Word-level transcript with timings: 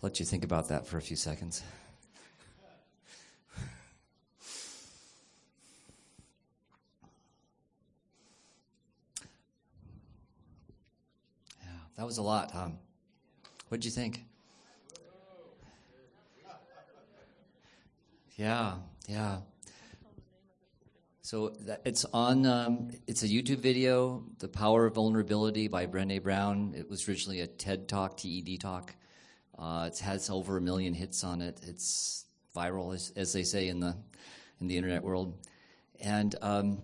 let 0.00 0.20
you 0.20 0.26
think 0.26 0.44
about 0.44 0.68
that 0.68 0.86
for 0.86 0.96
a 0.96 1.02
few 1.02 1.16
seconds. 1.16 1.62
Yeah, 11.62 11.70
that 11.96 12.06
was 12.06 12.18
a 12.18 12.22
lot, 12.22 12.52
huh? 12.52 12.68
What'd 13.68 13.84
you 13.84 13.90
think? 13.90 14.24
Yeah, 18.36 18.74
yeah. 19.08 19.38
So 21.22 21.50
that, 21.66 21.82
it's 21.84 22.04
on. 22.14 22.46
Um, 22.46 22.90
it's 23.08 23.24
a 23.24 23.28
YouTube 23.28 23.58
video, 23.58 24.22
"The 24.38 24.46
Power 24.46 24.86
of 24.86 24.94
Vulnerability" 24.94 25.66
by 25.66 25.86
Brené 25.86 26.22
Brown. 26.22 26.72
It 26.76 26.88
was 26.88 27.08
originally 27.08 27.40
a 27.40 27.48
TED 27.48 27.88
Talk, 27.88 28.16
TED 28.16 28.60
Talk. 28.60 28.94
Uh, 29.58 29.88
it 29.92 29.98
has 29.98 30.30
over 30.30 30.56
a 30.56 30.60
million 30.60 30.94
hits 30.94 31.24
on 31.24 31.42
it. 31.42 31.60
It's 31.66 32.24
viral, 32.54 32.94
as, 32.94 33.12
as 33.16 33.32
they 33.32 33.42
say 33.42 33.68
in 33.68 33.80
the 33.80 33.96
in 34.60 34.66
the 34.68 34.76
internet 34.76 35.02
world. 35.02 35.34
And 36.00 36.34
um, 36.42 36.82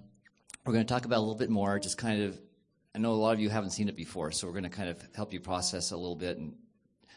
we're 0.64 0.72
going 0.72 0.84
to 0.84 0.92
talk 0.92 1.04
about 1.04 1.18
a 1.18 1.20
little 1.20 1.34
bit 1.34 1.50
more. 1.50 1.78
Just 1.78 1.98
kind 1.98 2.22
of, 2.22 2.40
I 2.94 2.98
know 2.98 3.12
a 3.12 3.14
lot 3.14 3.32
of 3.32 3.40
you 3.40 3.48
haven't 3.48 3.70
seen 3.70 3.88
it 3.88 3.96
before, 3.96 4.32
so 4.32 4.46
we're 4.46 4.52
going 4.52 4.64
to 4.64 4.70
kind 4.70 4.88
of 4.88 5.02
help 5.14 5.32
you 5.32 5.40
process 5.40 5.90
a 5.90 5.96
little 5.96 6.16
bit 6.16 6.38
and 6.38 6.54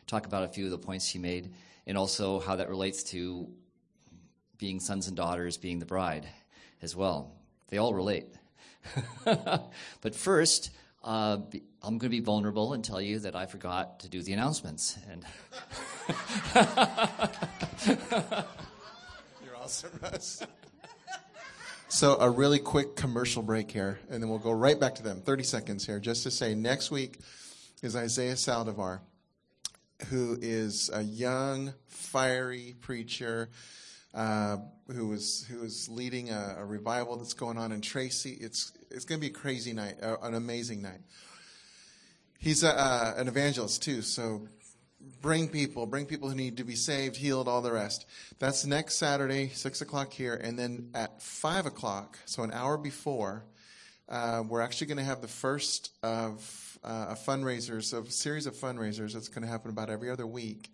talk 0.06 0.26
about 0.26 0.44
a 0.44 0.48
few 0.48 0.66
of 0.66 0.72
the 0.72 0.78
points 0.78 1.06
she 1.06 1.20
made, 1.20 1.54
and 1.86 1.98
also 1.98 2.40
how 2.40 2.56
that 2.56 2.70
relates 2.70 3.04
to 3.04 3.48
being 4.58 4.80
sons 4.80 5.08
and 5.08 5.16
daughters, 5.16 5.58
being 5.58 5.80
the 5.80 5.86
bride 5.86 6.28
as 6.82 6.96
well. 6.96 7.36
They 7.70 7.78
all 7.78 7.94
relate. 7.94 8.28
but 9.24 10.16
first, 10.16 10.72
uh, 11.08 11.38
I'm 11.82 11.98
going 11.98 12.00
to 12.00 12.10
be 12.10 12.20
vulnerable 12.20 12.74
and 12.74 12.84
tell 12.84 13.00
you 13.00 13.20
that 13.20 13.34
I 13.34 13.46
forgot 13.46 14.02
to 14.02 14.10
do 14.10 14.22
the 14.22 14.34
announcements. 14.34 15.00
And 15.10 15.24
You're 19.42 19.56
awesome, 19.56 19.98
Russ. 20.02 20.44
So, 21.88 22.18
a 22.20 22.30
really 22.30 22.60
quick 22.60 22.98
commercial 22.98 23.42
break 23.42 23.72
here, 23.72 24.00
and 24.10 24.22
then 24.22 24.30
we'll 24.30 24.40
go 24.40 24.52
right 24.52 24.78
back 24.78 24.96
to 24.96 25.04
them. 25.04 25.22
30 25.22 25.44
seconds 25.44 25.86
here, 25.86 26.02
just 26.02 26.24
to 26.24 26.32
say 26.32 26.54
next 26.54 26.92
week 26.92 27.20
is 27.82 27.96
Isaiah 27.96 28.34
Saldivar, 28.34 29.00
who 30.10 30.38
is 30.42 30.90
a 30.94 31.04
young, 31.04 31.74
fiery 31.86 32.76
preacher 32.82 33.50
uh, 34.18 34.58
who 34.92 35.14
is 35.14 35.46
who 35.48 35.64
is 35.64 35.88
leading 35.90 36.32
a, 36.32 36.56
a, 36.58 36.66
revival 36.66 37.18
that's 37.18 37.36
going 37.36 37.56
on 37.56 37.72
in 37.72 37.82
Tracy. 37.82 38.36
It's 38.42 38.72
it's 38.90 39.06
going 39.06 39.22
to 39.22 39.28
be 39.28 39.32
a 39.32 39.36
crazy 39.36 39.74
night, 39.74 39.98
uh, 40.02 40.18
an 40.24 40.34
amazing 40.34 40.82
night. 40.82 41.02
He's 42.40 42.64
a, 42.64 42.70
uh, 42.70 43.14
an 43.16 43.28
evangelist 43.28 43.84
too, 43.84 44.02
so 44.02 44.48
bring 45.22 45.48
people, 45.48 45.86
bring 45.86 46.08
people 46.08 46.30
who 46.30 46.36
need 46.36 46.58
to 46.58 46.64
be 46.64 46.76
saved, 46.76 47.16
healed, 47.16 47.48
all 47.48 47.62
the 47.62 47.72
rest. 47.72 48.08
That's 48.40 48.66
next 48.66 48.96
Saturday, 48.96 49.50
six 49.50 49.82
o'clock 49.82 50.12
here, 50.12 50.34
and 50.34 50.58
then 50.58 50.90
at 50.96 51.22
five 51.22 51.68
o'clock, 51.68 52.18
so 52.26 52.42
an 52.42 52.52
hour 52.52 52.76
before, 52.76 53.46
uh, 54.10 54.44
we're 54.48 54.62
actually 54.62 54.88
going 54.88 54.98
to 54.98 55.04
have 55.04 55.22
the 55.22 55.28
first 55.28 55.92
of 56.02 56.80
a 56.84 57.16
fundraisers, 57.16 57.94
of 57.94 58.08
a 58.08 58.12
series 58.12 58.48
of 58.48 58.56
fundraisers 58.56 59.14
that's 59.14 59.28
going 59.28 59.44
to 59.44 59.48
happen 59.48 59.70
about 59.70 59.92
every 59.92 60.10
other 60.10 60.26
week. 60.26 60.72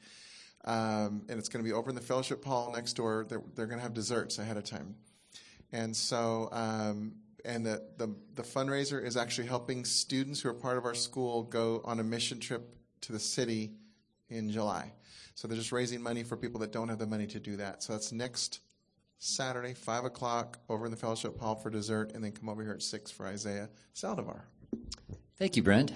Um, 0.65 1.23
and 1.27 1.37
it's 1.39 1.49
going 1.49 1.63
to 1.63 1.67
be 1.67 1.73
over 1.73 1.89
in 1.89 1.95
the 1.95 2.01
fellowship 2.01 2.43
hall 2.43 2.71
next 2.73 2.93
door. 2.93 3.25
They're, 3.27 3.43
they're 3.55 3.65
going 3.65 3.79
to 3.79 3.83
have 3.83 3.93
desserts 3.93 4.39
ahead 4.39 4.57
of 4.57 4.63
time. 4.63 4.95
And 5.71 5.95
so, 5.95 6.49
um, 6.51 7.15
and 7.43 7.65
the, 7.65 7.83
the, 7.97 8.15
the 8.35 8.43
fundraiser 8.43 9.03
is 9.03 9.17
actually 9.17 9.47
helping 9.47 9.83
students 9.83 10.39
who 10.41 10.49
are 10.49 10.53
part 10.53 10.77
of 10.77 10.85
our 10.85 10.93
school 10.93 11.43
go 11.43 11.81
on 11.83 11.99
a 11.99 12.03
mission 12.03 12.39
trip 12.39 12.75
to 13.01 13.11
the 13.11 13.19
city 13.19 13.71
in 14.29 14.49
July. 14.49 14.91
So 15.35 15.47
they're 15.47 15.57
just 15.57 15.71
raising 15.71 16.01
money 16.01 16.23
for 16.23 16.37
people 16.37 16.59
that 16.61 16.71
don't 16.71 16.89
have 16.89 16.99
the 16.99 17.07
money 17.07 17.27
to 17.27 17.39
do 17.39 17.57
that. 17.57 17.83
So 17.83 17.93
that's 17.93 18.11
next 18.11 18.59
Saturday, 19.17 19.73
5 19.73 20.05
o'clock, 20.05 20.59
over 20.69 20.85
in 20.85 20.91
the 20.91 20.97
fellowship 20.97 21.39
hall 21.39 21.55
for 21.55 21.69
dessert, 21.69 22.11
and 22.13 22.23
then 22.23 22.31
come 22.31 22.49
over 22.49 22.61
here 22.61 22.73
at 22.73 22.81
6 22.81 23.11
for 23.11 23.25
Isaiah 23.25 23.69
Saldivar. 23.95 24.41
Thank 25.37 25.55
you, 25.55 25.63
Brent. 25.63 25.93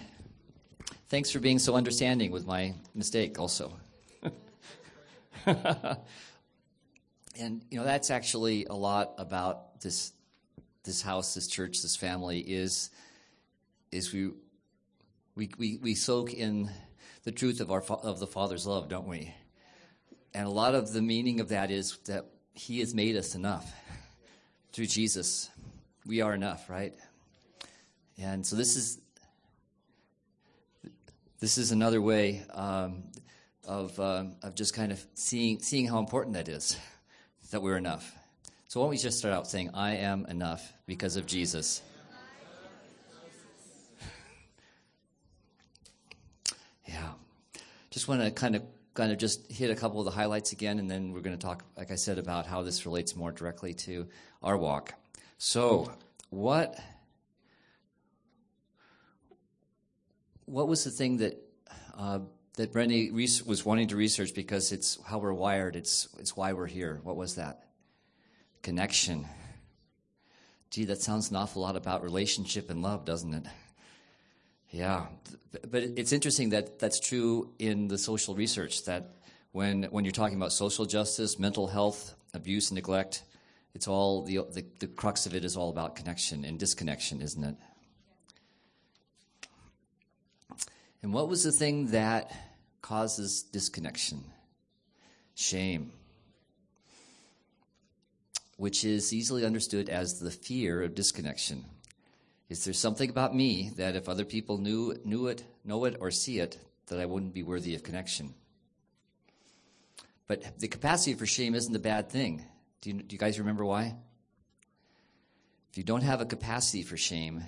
Thanks 1.10 1.32
for 1.32 1.40
being 1.40 1.60
so 1.60 1.76
understanding 1.76 2.32
with 2.32 2.46
my 2.46 2.74
mistake, 2.96 3.40
also. 3.40 3.74
and 7.40 7.64
you 7.70 7.78
know 7.78 7.84
that's 7.84 8.10
actually 8.10 8.66
a 8.66 8.74
lot 8.74 9.14
about 9.18 9.82
this 9.82 10.14
this 10.84 11.02
house, 11.02 11.36
this 11.36 11.48
church, 11.48 11.82
this 11.82 11.96
family 11.96 12.40
is 12.40 12.90
is 13.92 14.12
we 14.14 14.32
we 15.36 15.50
we, 15.58 15.78
we 15.78 15.96
soak 15.96 16.34
in 16.34 16.70
the 17.24 17.32
truth 17.32 17.60
of 17.60 17.72
our 17.72 17.82
of 17.82 18.20
the 18.20 18.28
Father's 18.28 18.66
love, 18.66 18.90
don't 18.90 19.08
we? 19.08 19.34
And 20.34 20.48
a 20.48 20.52
lot 20.52 20.76
of 20.76 20.94
the 20.94 21.02
meaning 21.02 21.40
of 21.40 21.50
that 21.50 21.72
is 21.72 21.98
that 22.06 22.26
He 22.54 22.80
has 22.80 22.96
made 22.96 23.16
us 23.16 23.36
enough 23.36 23.72
through 24.72 24.88
Jesus. 24.88 25.50
We 26.06 26.22
are 26.22 26.34
enough, 26.34 26.70
right? 26.70 26.94
And 28.18 28.46
so 28.46 28.56
this 28.56 28.76
is 28.76 29.00
this 31.40 31.58
is 31.58 31.72
another 31.72 32.02
way 32.02 32.44
um, 32.54 33.04
of, 33.68 34.00
um, 34.00 34.36
of 34.42 34.56
just 34.56 34.74
kind 34.74 34.92
of 34.92 35.06
seeing, 35.14 35.60
seeing 35.60 35.88
how 35.88 36.00
important 36.00 36.34
that 36.36 36.50
is, 36.50 36.78
that 37.52 37.62
we're 37.62 37.78
enough. 37.78 38.16
So 38.68 38.80
why 38.80 38.86
don't 38.86 38.92
we 38.92 38.98
just 38.98 39.20
start 39.20 39.34
out 39.34 39.48
saying, 39.48 39.70
I 39.74 39.98
am 39.98 40.26
enough 40.26 40.74
because 40.88 41.16
of 41.16 41.26
Jesus. 41.26 41.82
yeah. 46.88 47.12
Just 47.92 48.08
want 48.08 48.22
to 48.22 48.32
kind 48.32 48.56
of 48.56 48.64
kind 48.94 49.12
of 49.12 49.20
just 49.20 49.52
hit 49.52 49.70
a 49.70 49.76
couple 49.76 50.00
of 50.00 50.06
the 50.06 50.12
highlights 50.12 50.54
again, 50.54 50.80
and 50.80 50.90
then 50.90 51.14
we're 51.14 51.22
going 51.22 51.38
to 51.38 51.42
talk, 51.42 51.64
like 51.78 51.92
I 51.92 51.96
said, 51.96 52.18
about 52.18 52.48
how 52.48 52.64
this 52.64 52.84
relates 52.86 53.16
more 53.16 53.32
directly 53.32 53.76
to 53.76 54.08
our 54.42 54.58
walk. 54.58 54.96
So, 55.38 55.92
what 56.32 56.80
what 60.46 60.68
was 60.68 60.84
the 60.84 60.90
thing 60.90 61.18
that 61.18 61.38
uh, 61.96 62.20
that 62.58 62.74
Brené 62.74 63.12
was 63.46 63.66
wanting 63.66 63.88
to 63.90 63.96
research 63.96 64.34
because 64.34 64.72
it's 64.72 64.98
how 65.06 65.20
we're 65.20 65.32
wired. 65.32 65.76
It's, 65.76 66.10
it's 66.20 66.36
why 66.36 66.54
we're 66.54 66.66
here. 66.66 67.00
What 67.04 67.16
was 67.16 67.36
that? 67.36 67.66
Connection. 68.64 69.28
Gee, 70.72 70.86
that 70.86 71.02
sounds 71.02 71.30
an 71.30 71.36
awful 71.36 71.62
lot 71.62 71.76
about 71.76 72.04
relationship 72.04 72.72
and 72.72 72.82
love, 72.82 73.06
doesn't 73.06 73.34
it? 73.34 73.46
Yeah. 74.72 75.06
But 75.70 75.84
it's 75.84 76.12
interesting 76.12 76.50
that 76.50 76.80
that's 76.80 77.00
true 77.00 77.54
in 77.60 77.88
the 77.88 77.98
social 77.98 78.34
research 78.34 78.86
that 78.86 79.12
when, 79.52 79.84
when 79.84 80.04
you're 80.04 80.12
talking 80.12 80.36
about 80.36 80.52
social 80.52 80.86
justice, 80.86 81.38
mental 81.38 81.68
health, 81.68 82.16
abuse, 82.34 82.72
neglect, 82.72 83.22
it's 83.76 83.88
all 83.88 84.24
the, 84.24 84.38
the, 84.52 84.66
the 84.80 84.88
crux 84.88 85.28
of 85.28 85.36
it 85.36 85.46
is 85.46 85.56
all 85.56 85.70
about 85.70 85.96
connection 85.96 86.44
and 86.44 86.58
disconnection, 86.58 87.22
isn't 87.22 87.44
it? 87.44 87.56
And 91.04 91.14
what 91.14 91.30
was 91.30 91.44
the 91.44 91.52
thing 91.52 91.92
that 91.92 92.32
causes 92.82 93.44
disconnection, 93.44 94.24
shame, 95.36 95.92
which 98.58 98.84
is 98.84 99.14
easily 99.14 99.46
understood 99.46 99.90
as 99.90 100.20
the 100.20 100.32
fear 100.32 100.82
of 100.82 100.96
disconnection. 100.96 101.66
Is 102.50 102.64
there 102.64 102.74
something 102.74 103.10
about 103.10 103.36
me 103.36 103.72
that 103.78 103.96
if 103.96 104.08
other 104.08 104.26
people 104.26 104.58
knew, 104.58 104.96
knew 105.04 105.28
it, 105.28 105.44
know 105.66 105.84
it, 105.86 105.98
or 106.00 106.12
see 106.12 106.40
it, 106.40 106.58
that 106.88 107.00
I 107.00 107.06
wouldn't 107.06 107.34
be 107.34 107.44
worthy 107.44 107.76
of 107.76 107.84
connection? 107.84 108.34
But 110.28 110.60
the 110.60 110.68
capacity 110.68 111.14
for 111.14 111.26
shame 111.26 111.56
isn't 111.56 111.76
a 111.76 111.80
bad 111.80 112.10
thing. 112.10 112.46
Do 112.82 112.92
you, 112.92 113.02
do 113.02 113.14
you 113.14 113.20
guys 113.20 113.40
remember 113.40 113.66
why? 113.66 113.96
If 115.72 115.78
you 115.78 115.84
don't 115.84 116.04
have 116.04 116.22
a 116.22 116.26
capacity 116.26 116.84
for 116.84 116.98
shame, 116.98 117.44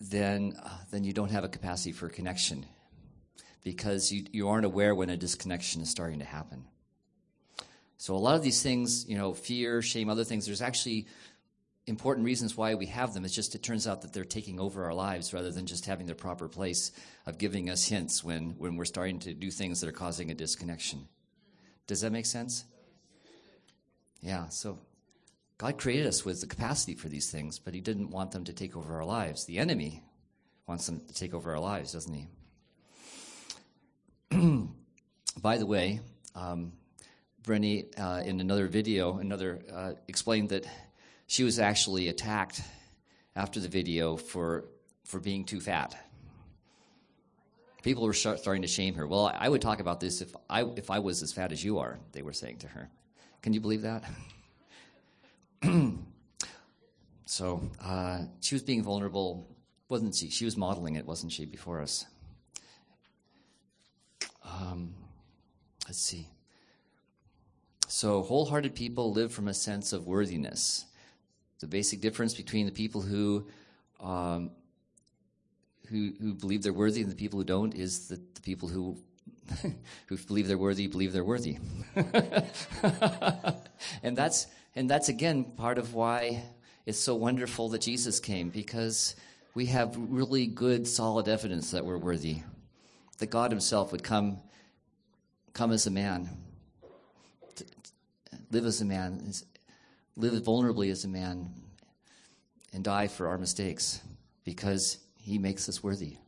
then, 0.00 0.56
uh, 0.62 0.68
then 0.90 1.04
you 1.04 1.12
don't 1.12 1.30
have 1.30 1.44
a 1.44 1.48
capacity 1.48 1.92
for 1.92 2.08
connection 2.08 2.66
because 3.66 4.12
you, 4.12 4.24
you 4.30 4.48
aren't 4.48 4.64
aware 4.64 4.94
when 4.94 5.10
a 5.10 5.16
disconnection 5.16 5.82
is 5.82 5.90
starting 5.90 6.20
to 6.20 6.24
happen. 6.24 6.62
So 7.98 8.14
a 8.14 8.16
lot 8.16 8.36
of 8.36 8.44
these 8.44 8.62
things, 8.62 9.04
you 9.08 9.18
know, 9.18 9.34
fear, 9.34 9.82
shame, 9.82 10.08
other 10.08 10.22
things, 10.22 10.46
there's 10.46 10.62
actually 10.62 11.08
important 11.84 12.24
reasons 12.24 12.56
why 12.56 12.76
we 12.76 12.86
have 12.86 13.12
them. 13.12 13.24
It's 13.24 13.34
just 13.34 13.56
it 13.56 13.64
turns 13.64 13.88
out 13.88 14.02
that 14.02 14.12
they're 14.12 14.22
taking 14.22 14.60
over 14.60 14.84
our 14.84 14.94
lives 14.94 15.34
rather 15.34 15.50
than 15.50 15.66
just 15.66 15.84
having 15.84 16.06
their 16.06 16.14
proper 16.14 16.46
place 16.46 16.92
of 17.26 17.38
giving 17.38 17.68
us 17.68 17.84
hints 17.88 18.22
when, 18.22 18.50
when 18.56 18.76
we're 18.76 18.84
starting 18.84 19.18
to 19.18 19.34
do 19.34 19.50
things 19.50 19.80
that 19.80 19.88
are 19.88 19.92
causing 19.92 20.30
a 20.30 20.34
disconnection. 20.34 21.08
Does 21.88 22.02
that 22.02 22.12
make 22.12 22.26
sense? 22.26 22.66
Yeah, 24.20 24.46
so 24.48 24.78
God 25.58 25.76
created 25.76 26.06
us 26.06 26.24
with 26.24 26.40
the 26.40 26.46
capacity 26.46 26.94
for 26.94 27.08
these 27.08 27.32
things, 27.32 27.58
but 27.58 27.74
He 27.74 27.80
didn't 27.80 28.10
want 28.10 28.30
them 28.30 28.44
to 28.44 28.52
take 28.52 28.76
over 28.76 28.94
our 28.94 29.04
lives. 29.04 29.44
The 29.44 29.58
enemy 29.58 30.04
wants 30.68 30.86
them 30.86 31.00
to 31.00 31.14
take 31.14 31.34
over 31.34 31.52
our 31.52 31.60
lives, 31.60 31.92
doesn't 31.92 32.14
he? 32.14 32.28
By 35.42 35.58
the 35.58 35.66
way, 35.66 36.00
um, 36.34 36.72
Brenny, 37.42 37.86
uh, 37.98 38.22
in 38.24 38.40
another 38.40 38.66
video, 38.66 39.18
another 39.18 39.60
uh, 39.72 39.92
explained 40.08 40.48
that 40.48 40.66
she 41.26 41.44
was 41.44 41.58
actually 41.58 42.08
attacked 42.08 42.60
after 43.34 43.60
the 43.60 43.68
video 43.68 44.16
for 44.16 44.64
for 45.04 45.20
being 45.20 45.44
too 45.44 45.60
fat. 45.60 45.96
People 47.82 48.04
were 48.04 48.12
start, 48.12 48.40
starting 48.40 48.62
to 48.62 48.68
shame 48.68 48.94
her. 48.94 49.06
Well, 49.06 49.32
I 49.32 49.48
would 49.48 49.62
talk 49.62 49.78
about 49.78 50.00
this 50.00 50.20
if 50.20 50.34
I, 50.50 50.62
if 50.62 50.90
I 50.90 50.98
was 50.98 51.22
as 51.22 51.32
fat 51.32 51.52
as 51.52 51.62
you 51.62 51.78
are, 51.78 52.00
they 52.10 52.22
were 52.22 52.32
saying 52.32 52.58
to 52.58 52.66
her. 52.66 52.90
Can 53.42 53.52
you 53.52 53.60
believe 53.60 53.82
that? 53.82 54.02
so 57.26 57.70
uh, 57.80 58.22
she 58.40 58.56
was 58.56 58.62
being 58.62 58.82
vulnerable, 58.82 59.48
wasn't 59.88 60.16
she? 60.16 60.30
She 60.30 60.44
was 60.44 60.56
modeling 60.56 60.96
it, 60.96 61.06
wasn't 61.06 61.30
she, 61.30 61.46
before 61.46 61.80
us? 61.80 62.04
Um, 64.46 64.94
let's 65.86 65.98
see. 65.98 66.28
So, 67.88 68.22
wholehearted 68.22 68.74
people 68.74 69.12
live 69.12 69.32
from 69.32 69.48
a 69.48 69.54
sense 69.54 69.92
of 69.92 70.06
worthiness. 70.06 70.86
The 71.60 71.66
basic 71.66 72.00
difference 72.00 72.34
between 72.34 72.66
the 72.66 72.72
people 72.72 73.00
who 73.00 73.46
um, 74.00 74.50
who, 75.88 76.12
who 76.20 76.34
believe 76.34 76.62
they're 76.62 76.72
worthy 76.72 77.02
and 77.02 77.10
the 77.10 77.16
people 77.16 77.38
who 77.38 77.44
don't 77.44 77.74
is 77.74 78.08
that 78.08 78.34
the 78.34 78.40
people 78.40 78.68
who 78.68 78.96
who 80.06 80.16
believe 80.16 80.48
they're 80.48 80.58
worthy 80.58 80.86
believe 80.86 81.12
they're 81.12 81.24
worthy. 81.24 81.58
and 84.02 84.16
that's 84.16 84.46
and 84.74 84.90
that's 84.90 85.08
again 85.08 85.44
part 85.44 85.78
of 85.78 85.94
why 85.94 86.42
it's 86.84 86.98
so 86.98 87.14
wonderful 87.14 87.68
that 87.70 87.80
Jesus 87.80 88.20
came 88.20 88.50
because 88.50 89.14
we 89.54 89.66
have 89.66 89.96
really 89.96 90.46
good 90.46 90.86
solid 90.86 91.28
evidence 91.28 91.70
that 91.70 91.84
we're 91.84 91.98
worthy. 91.98 92.42
That 93.18 93.26
God 93.26 93.50
himself 93.50 93.92
would 93.92 94.02
come 94.02 94.40
come 95.52 95.72
as 95.72 95.86
a 95.86 95.90
man. 95.90 96.28
live 98.50 98.66
as 98.66 98.80
a 98.82 98.84
man, 98.84 99.32
live 100.16 100.34
vulnerably 100.42 100.90
as 100.90 101.04
a 101.04 101.08
man 101.08 101.50
and 102.74 102.84
die 102.84 103.08
for 103.08 103.26
our 103.28 103.38
mistakes 103.38 104.00
because 104.44 104.98
he 105.18 105.38
makes 105.38 105.66
us 105.68 105.82
worthy. 105.82 106.18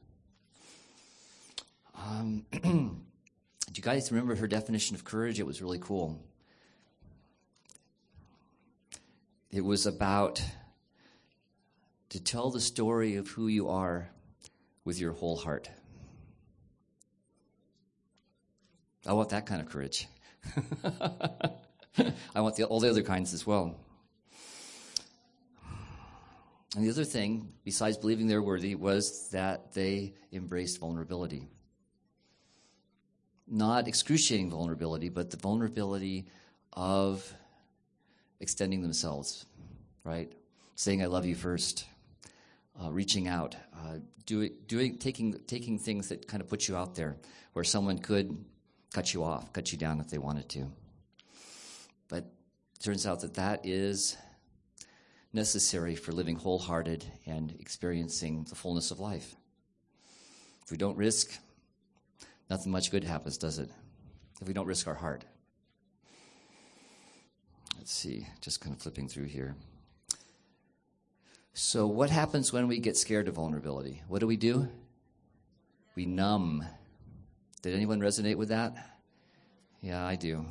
Um, 1.95 2.47
do 2.63 2.69
you 3.75 3.83
guys 3.83 4.11
remember 4.11 4.35
her 4.37 4.47
definition 4.47 4.97
of 4.97 5.05
courage? 5.05 5.39
It 5.39 5.47
was 5.47 5.61
really 5.61 5.79
cool. 5.79 6.19
It 9.51 9.65
was 9.65 9.87
about 9.87 10.43
to 12.09 12.23
tell 12.23 12.51
the 12.51 12.61
story 12.61 13.17
of 13.17 13.29
who 13.29 13.49
you 13.49 13.69
are 13.69 14.09
with 14.85 14.99
your 14.99 15.13
whole 15.13 15.37
heart. 15.37 15.69
I 19.09 19.13
want 19.13 19.31
that 19.31 19.47
kind 19.47 19.63
of 19.63 19.71
courage. 19.71 20.07
I 22.35 22.43
want 22.43 22.57
the, 22.57 22.65
all 22.65 22.79
the 22.79 22.91
other 22.91 23.03
kinds 23.03 23.33
as 23.33 23.47
well. 23.47 23.75
And 26.77 26.85
the 26.85 26.91
other 26.91 27.05
thing, 27.05 27.51
besides 27.65 27.97
believing 27.97 28.27
they're 28.27 28.43
worthy, 28.43 28.75
was 28.75 29.31
that 29.31 29.73
they 29.73 30.13
embraced 30.31 30.79
vulnerability. 30.79 31.49
Not 33.47 33.89
excruciating 33.89 34.51
vulnerability, 34.51 35.09
but 35.09 35.31
the 35.31 35.39
vulnerability 35.39 36.27
of 36.75 37.33
extending 38.41 38.83
themselves, 38.83 39.47
right? 40.05 40.31
Saying, 40.75 41.03
I 41.03 41.07
love 41.07 41.25
you 41.25 41.35
first, 41.35 41.87
uh, 42.79 42.93
reaching 42.93 43.27
out, 43.27 43.57
uh, 43.73 44.01
doing, 44.27 44.53
doing, 44.67 44.99
taking, 44.99 45.33
taking 45.47 45.79
things 45.79 46.11
that 46.11 46.29
kind 46.29 46.43
of 46.43 46.49
put 46.51 46.69
you 46.69 46.77
out 46.77 46.95
there 46.95 47.17
where 47.55 47.65
someone 47.65 47.99
could 47.99 48.45
cut 48.93 49.13
you 49.15 49.25
off, 49.25 49.53
cut 49.53 49.73
you 49.73 49.79
down 49.79 50.01
if 50.01 50.09
they 50.09 50.19
wanted 50.19 50.49
to. 50.51 50.71
But 52.09 52.25
it 52.75 52.83
turns 52.83 53.07
out 53.07 53.21
that 53.21 53.35
that 53.35 53.65
is 53.65 54.17
necessary 55.33 55.95
for 55.95 56.13
living 56.13 56.37
wholehearted 56.37 57.05
and 57.27 57.55
experiencing 57.61 58.47
the 58.49 58.55
fullness 58.55 58.91
of 58.91 59.01
life. 59.01 59.35
If 60.65 60.71
we 60.71 60.77
don't 60.77 60.97
risk, 60.97 61.39
nothing 62.51 62.73
much 62.73 62.91
good 62.91 63.05
happens, 63.05 63.39
does 63.39 63.59
it? 63.59 63.71
If 64.41 64.49
we 64.49 64.55
don't 64.55 64.67
risk 64.67 64.87
our 64.87 64.95
heart. 64.95 65.25
Let's 67.77 67.93
see, 67.93 68.27
just 68.41 68.61
kind 68.61 68.75
of 68.75 68.83
flipping 68.83 69.09
through 69.09 69.27
here. 69.27 69.55
So, 71.55 71.87
what 71.87 72.11
happens 72.11 72.53
when 72.53 72.69
we 72.69 72.79
get 72.79 72.97
scared 72.97 73.29
of 73.29 73.35
vulnerability? 73.35 74.03
What 74.09 74.21
do 74.21 74.27
we 74.27 74.37
do? 74.37 74.69
We 75.97 76.07
numb. 76.07 76.65
Did 77.63 77.75
anyone 77.75 78.01
resonate 78.01 78.37
with 78.37 78.51
that? 78.51 78.77
Yeah, 79.81 80.05
I 80.05 80.17
do. 80.17 80.45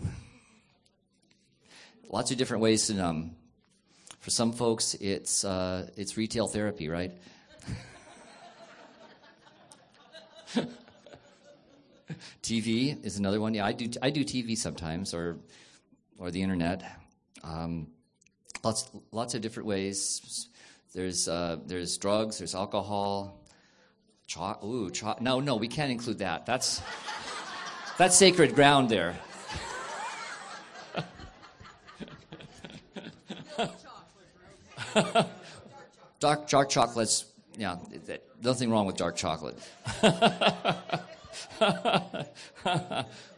Lots 2.10 2.32
of 2.32 2.38
different 2.38 2.64
ways 2.64 2.88
to 2.88 2.94
numb. 2.94 3.36
For 4.20 4.30
some 4.30 4.52
folks, 4.52 4.94
it's, 4.96 5.46
uh, 5.46 5.90
it's 5.96 6.18
retail 6.18 6.48
therapy, 6.48 6.90
right? 6.90 7.12
TV 12.42 13.04
is 13.06 13.18
another 13.18 13.40
one. 13.42 13.54
Yeah, 13.54 13.66
I 13.66 13.74
do. 13.74 13.90
I 14.02 14.10
do 14.10 14.24
TV 14.24 14.58
sometimes, 14.58 15.14
or 15.14 15.38
or 16.18 16.32
the 16.32 16.42
internet. 16.42 16.82
Um, 17.44 17.88
lots 18.64 18.90
lots 19.12 19.36
of 19.36 19.42
different 19.42 19.68
ways. 19.68 20.48
There's 20.94 21.28
uh, 21.28 21.58
there's 21.66 21.98
drugs. 21.98 22.38
There's 22.38 22.56
alcohol. 22.56 23.44
Cho- 24.28 24.60
ooh, 24.64 24.92
cho- 24.92 25.16
no, 25.22 25.40
no, 25.40 25.56
we 25.56 25.70
can't 25.70 25.92
include 25.92 26.20
that. 26.20 26.46
That's 26.46 26.82
that's 27.98 28.16
sacred 28.16 28.54
ground 28.56 28.90
there. 28.90 29.16
dark, 36.20 36.50
dark 36.50 36.70
chocolates, 36.70 37.26
yeah, 37.58 37.78
nothing 38.44 38.70
wrong 38.70 38.86
with 38.86 38.98
dark 38.98 39.16
chocolate. 39.16 39.58
but 40.02 41.14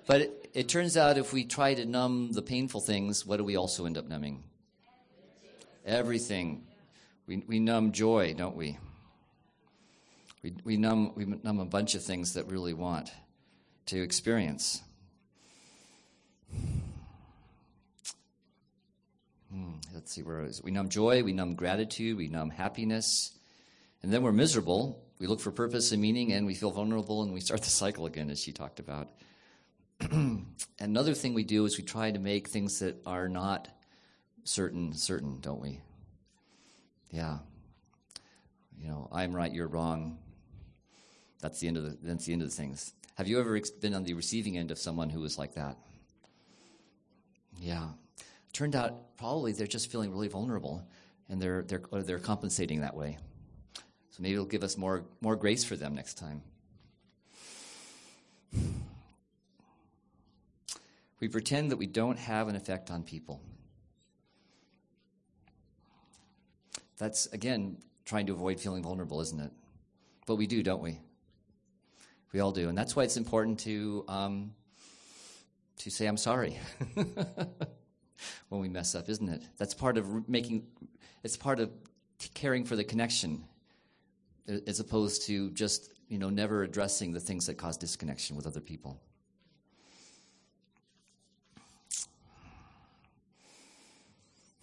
it, 0.09 0.49
it, 0.53 0.67
turns 0.67 0.97
out 0.97 1.17
if 1.17 1.33
we 1.33 1.45
try 1.45 1.73
to 1.73 1.85
numb 1.85 2.31
the 2.31 2.41
painful 2.41 2.81
things, 2.81 3.25
what 3.25 3.37
do 3.37 3.43
we 3.43 3.55
also 3.55 3.85
end 3.85 3.97
up 3.97 4.07
numbing? 4.07 4.43
Everything. 5.85 6.65
We, 7.27 7.37
we 7.47 7.59
numb 7.59 7.91
joy, 7.91 8.33
don't 8.33 8.55
we? 8.55 8.77
We, 10.49 10.55
we, 10.63 10.77
numb, 10.77 11.13
we 11.15 11.25
numb 11.25 11.59
a 11.59 11.65
bunch 11.65 11.95
of 11.95 12.03
things 12.03 12.33
that 12.33 12.47
really 12.47 12.73
want 12.73 13.11
to 13.87 14.01
experience. 14.01 14.81
Hmm, 19.51 19.73
let's 19.93 20.11
see 20.11 20.23
where 20.23 20.43
is. 20.45 20.63
We 20.63 20.71
numb 20.71 20.89
joy, 20.89 21.23
we 21.23 21.33
numb 21.33 21.55
gratitude, 21.55 22.17
we 22.17 22.29
numb 22.29 22.49
happiness, 22.49 23.31
and 24.01 24.11
then 24.11 24.23
we're 24.23 24.31
miserable. 24.31 25.03
We 25.19 25.27
look 25.27 25.39
for 25.39 25.51
purpose 25.51 25.91
and 25.91 26.01
meaning, 26.01 26.33
and 26.33 26.47
we 26.47 26.55
feel 26.55 26.71
vulnerable, 26.71 27.21
and 27.21 27.33
we 27.33 27.41
start 27.41 27.61
the 27.63 27.69
cycle 27.69 28.05
again, 28.05 28.29
as 28.31 28.39
she 28.39 28.51
talked 28.51 28.79
about. 28.79 29.09
Another 30.79 31.13
thing 31.13 31.33
we 31.33 31.43
do 31.43 31.65
is 31.65 31.77
we 31.77 31.83
try 31.83 32.09
to 32.09 32.19
make 32.19 32.47
things 32.47 32.79
that 32.79 32.95
are 33.05 33.29
not 33.29 33.67
certain 34.45 34.93
certain, 34.93 35.41
don't 35.41 35.61
we? 35.61 35.81
Yeah. 37.11 37.39
You 38.79 38.87
know, 38.87 39.09
I'm 39.11 39.35
right, 39.35 39.53
you're 39.53 39.67
wrong. 39.67 40.17
That's 41.41 41.59
the 41.59 41.67
end 41.67 41.77
of 41.77 41.83
the 41.83 41.97
that's 42.01 42.25
the 42.25 42.33
end 42.33 42.41
of 42.41 42.49
the 42.49 42.55
things. 42.55 42.93
Have 43.15 43.27
you 43.27 43.39
ever 43.39 43.59
been 43.81 43.93
on 43.93 44.03
the 44.03 44.13
receiving 44.13 44.57
end 44.57 44.71
of 44.71 44.77
someone 44.77 45.09
who 45.09 45.19
was 45.19 45.37
like 45.37 45.55
that? 45.55 45.77
Yeah. 47.59 47.87
Turned 48.53 48.75
out 48.75 49.17
probably 49.17 49.51
they're 49.51 49.67
just 49.67 49.91
feeling 49.91 50.11
really 50.11 50.29
vulnerable 50.29 50.87
and 51.29 51.41
they're, 51.41 51.63
they're, 51.63 51.81
they're 51.91 52.19
compensating 52.19 52.81
that 52.81 52.95
way. 52.95 53.17
So 53.75 54.21
maybe 54.21 54.33
it'll 54.33 54.45
give 54.45 54.63
us 54.63 54.77
more, 54.77 55.03
more 55.21 55.35
grace 55.35 55.63
for 55.63 55.75
them 55.75 55.95
next 55.95 56.17
time. 56.17 56.41
We 61.19 61.27
pretend 61.27 61.71
that 61.71 61.77
we 61.77 61.85
don't 61.85 62.17
have 62.17 62.47
an 62.47 62.55
effect 62.55 62.89
on 62.89 63.03
people. 63.03 63.41
That's, 66.97 67.27
again, 67.27 67.77
trying 68.05 68.25
to 68.27 68.33
avoid 68.33 68.59
feeling 68.59 68.81
vulnerable, 68.83 69.19
isn't 69.21 69.39
it? 69.39 69.51
But 70.25 70.35
we 70.35 70.47
do, 70.47 70.63
don't 70.63 70.81
we? 70.81 70.99
We 72.31 72.39
all 72.39 72.51
do. 72.51 72.69
And 72.69 72.77
that's 72.77 72.95
why 72.95 73.03
it's 73.03 73.17
important 73.17 73.59
to, 73.61 74.05
um, 74.07 74.53
to 75.77 75.89
say, 75.89 76.05
I'm 76.05 76.17
sorry. 76.17 76.59
when 78.49 78.61
we 78.61 78.69
mess 78.69 78.95
up, 78.95 79.09
isn't 79.09 79.29
it? 79.29 79.41
That's 79.57 79.73
part 79.73 79.97
of 79.97 80.29
making, 80.29 80.67
it's 81.23 81.37
part 81.37 81.59
of 81.59 81.71
caring 82.33 82.65
for 82.65 82.75
the 82.75 82.83
connection 82.83 83.43
as 84.67 84.79
opposed 84.79 85.23
to 85.23 85.51
just, 85.51 85.93
you 86.07 86.17
know, 86.17 86.29
never 86.29 86.63
addressing 86.63 87.13
the 87.13 87.19
things 87.19 87.45
that 87.47 87.57
cause 87.57 87.77
disconnection 87.77 88.35
with 88.35 88.47
other 88.47 88.61
people. 88.61 88.99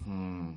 Hmm. 0.04 0.52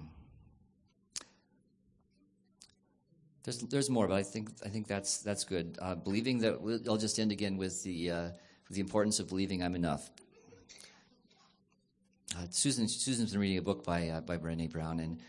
There's, 3.43 3.59
there's 3.59 3.89
more, 3.89 4.07
but 4.07 4.15
I 4.15 4.23
think 4.23 4.49
I 4.65 4.69
think 4.69 4.87
that's 4.87 5.19
that's 5.19 5.43
good. 5.43 5.77
Uh, 5.81 5.95
believing 5.95 6.39
that 6.39 6.83
I'll 6.87 6.97
just 6.97 7.19
end 7.19 7.31
again 7.31 7.57
with 7.57 7.83
the 7.83 8.11
uh, 8.11 8.29
the 8.69 8.81
importance 8.81 9.19
of 9.19 9.27
believing 9.27 9.63
I'm 9.63 9.75
enough. 9.75 10.09
Uh, 12.37 12.45
Susan, 12.51 12.87
Susan's 12.87 13.31
been 13.31 13.41
reading 13.41 13.57
a 13.57 13.61
book 13.61 13.83
by, 13.83 14.09
uh, 14.09 14.21
by 14.21 14.37
Brene 14.37 14.69
Brown, 14.71 14.99
and 14.99 15.19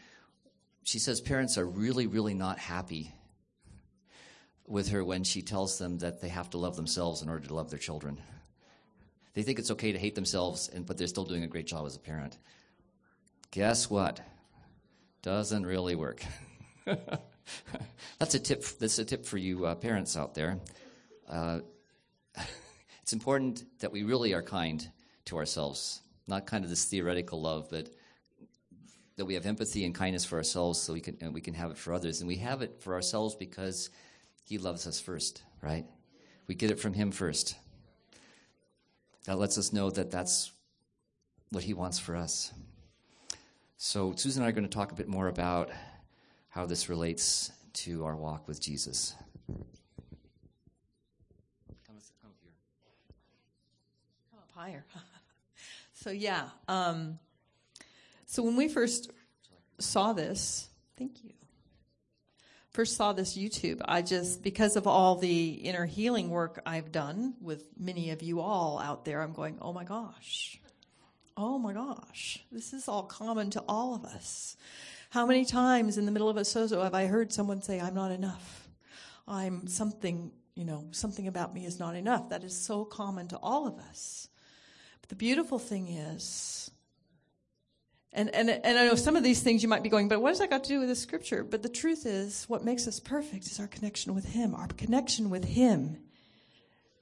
she 0.85 0.99
says 0.99 1.21
parents 1.21 1.57
are 1.57 1.65
really, 1.65 2.07
really 2.07 2.35
not 2.35 2.59
happy 2.59 3.15
with 4.67 4.89
her 4.91 5.03
when 5.03 5.25
she 5.25 5.41
tells 5.41 5.79
them 5.79 5.99
that 5.99 6.21
they 6.21 6.29
have 6.29 6.51
to 6.51 6.59
love 6.59 6.77
themselves 6.77 7.23
in 7.23 7.29
order 7.29 7.47
to 7.47 7.55
love 7.55 7.71
their 7.71 7.79
children. 7.79 8.21
They 9.33 9.43
think 9.43 9.59
it's 9.59 9.71
okay 9.71 9.93
to 9.93 9.99
hate 9.99 10.15
themselves, 10.15 10.69
and, 10.69 10.85
but 10.85 10.99
they're 10.99 11.07
still 11.07 11.25
doing 11.25 11.43
a 11.43 11.49
great 11.49 11.67
job 11.67 11.87
as 11.87 11.97
a 11.97 12.01
parent. 12.01 12.37
Guess 13.51 13.89
what? 13.89 14.21
Doesn't 15.23 15.65
really 15.65 15.95
work. 15.95 16.23
that's 18.19 18.35
a 18.35 18.39
tip. 18.39 18.65
That's 18.79 18.99
a 18.99 19.05
tip 19.05 19.27
for 19.27 19.39
you 19.39 19.67
uh, 19.67 19.75
parents 19.75 20.17
out 20.17 20.35
there. 20.35 20.59
Uh, 21.29 21.61
it's 23.03 23.13
important 23.13 23.65
that 23.81 23.93
we 23.93 24.03
really 24.03 24.35
are 24.35 24.43
kind 24.43 24.89
to 25.27 25.37
ourselves, 25.37 26.01
not 26.27 26.47
kind 26.47 26.65
of 26.65 26.71
this 26.71 26.85
theoretical 26.85 27.41
love, 27.41 27.69
but 27.71 27.89
that 29.17 29.25
we 29.27 29.35
have 29.35 29.47
empathy 29.47 29.85
and 29.85 29.95
kindness 29.95 30.25
for 30.25 30.37
ourselves, 30.37 30.81
so 30.81 30.93
we 30.93 31.01
can 31.01 31.17
and 31.21 31.35
we 31.35 31.41
can 31.41 31.55
have 31.55 31.71
it 31.71 31.77
for 31.77 31.93
others, 31.93 32.21
and 32.21 32.29
we 32.29 32.37
have 32.37 32.63
it 32.63 32.81
for 32.81 32.95
ourselves 32.95 33.35
because 33.35 33.91
He 34.45 34.59
loves 34.59 34.87
us 34.87 35.01
first, 35.01 35.43
right? 35.63 35.85
We 36.47 36.55
get 36.55 36.71
it 36.71 36.81
from 36.81 36.95
Him 36.95 37.11
first. 37.11 37.57
That 39.27 39.39
lets 39.39 39.59
us 39.59 39.73
know 39.73 39.91
that 39.91 40.11
that's 40.11 40.53
what 41.51 41.65
He 41.65 41.75
wants 41.75 41.99
for 41.99 42.17
us. 42.17 42.53
So, 43.77 44.13
Susan 44.15 44.43
and 44.43 44.47
I 44.47 44.51
are 44.51 44.53
going 44.53 44.69
to 44.69 44.71
talk 44.71 44.93
a 44.93 44.95
bit 44.95 45.09
more 45.09 45.29
about 45.29 45.71
how 46.51 46.67
this 46.67 46.89
relates 46.89 47.53
to 47.73 48.05
our 48.05 48.17
walk 48.17 48.47
with 48.47 48.61
Jesus. 48.61 49.15
Come, 51.87 51.97
come 52.21 52.33
here. 52.43 52.53
Come 54.31 54.41
up 54.41 54.51
higher. 54.55 54.85
so, 55.95 56.11
yeah. 56.11 56.49
Um, 56.69 57.19
so, 58.27 58.43
when 58.43 58.57
we 58.57 58.69
first 58.69 59.11
saw 59.79 60.13
this, 60.13 60.69
thank 60.99 61.25
you. 61.25 61.33
First 62.71 62.97
saw 62.97 63.13
this 63.13 63.37
YouTube, 63.37 63.81
I 63.85 64.03
just, 64.03 64.45
because 64.45 64.77
of 64.77 64.87
all 64.87 65.17
the 65.17 65.51
inner 65.51 65.87
healing 65.87 66.31
work 66.31 66.63
I've 66.65 66.93
done 66.93 67.35
with 67.41 67.65
many 67.77 68.11
of 68.11 68.23
you 68.23 68.41
all 68.41 68.79
out 68.79 69.05
there, 69.05 69.23
I'm 69.23 69.33
going, 69.33 69.59
oh 69.61 69.73
my 69.73 69.83
gosh. 69.83 70.61
Oh 71.37 71.59
my 71.59 71.73
gosh. 71.73 72.45
This 72.53 72.73
is 72.73 72.87
all 72.87 73.03
common 73.03 73.51
to 73.51 73.65
all 73.67 73.97
of 73.97 74.05
us. 74.05 74.57
How 75.11 75.27
many 75.27 75.45
times 75.45 75.99
in 75.99 76.07
the 76.07 76.13
middle 76.13 76.29
of 76.29 76.37
a 76.37 76.43
sozo 76.43 76.85
have 76.85 76.95
I 76.95 77.07
heard 77.07 77.33
someone 77.33 77.63
say, 77.63 77.81
I'm 77.81 77.95
not 77.95 78.13
enough? 78.13 78.69
I'm 79.27 79.67
something, 79.67 80.31
you 80.55 80.65
know, 80.65 80.87
something 80.93 81.27
about 81.27 81.53
me 81.53 81.67
is 81.67 81.81
not 81.81 81.97
enough. 81.97 82.29
That 82.29 82.45
is 82.45 82.57
so 82.57 82.85
common 82.85 83.27
to 83.29 83.37
all 83.39 83.67
of 83.67 83.77
us. 83.79 84.29
But 85.01 85.09
the 85.09 85.17
beautiful 85.17 85.59
thing 85.59 85.89
is, 85.89 86.71
and, 88.13 88.33
and, 88.33 88.51
and 88.51 88.79
I 88.79 88.87
know 88.87 88.95
some 88.95 89.17
of 89.17 89.25
these 89.25 89.43
things 89.43 89.65
you 89.65 89.69
might 89.69 89.83
be 89.83 89.89
going, 89.89 90.07
but 90.07 90.23
what 90.23 90.31
does 90.31 90.39
that 90.39 90.51
got 90.51 90.63
to 90.65 90.69
do 90.69 90.79
with 90.79 90.89
the 90.89 90.95
scripture? 90.95 91.43
But 91.43 91.65
the 91.65 91.69
truth 91.69 92.07
is, 92.07 92.45
what 92.49 92.65
makes 92.65 92.87
us 92.87 93.01
perfect 93.01 93.47
is 93.47 93.59
our 93.59 93.67
connection 93.67 94.15
with 94.15 94.27
Him. 94.27 94.55
Our 94.55 94.69
connection 94.69 95.29
with 95.29 95.45
Him 95.45 95.99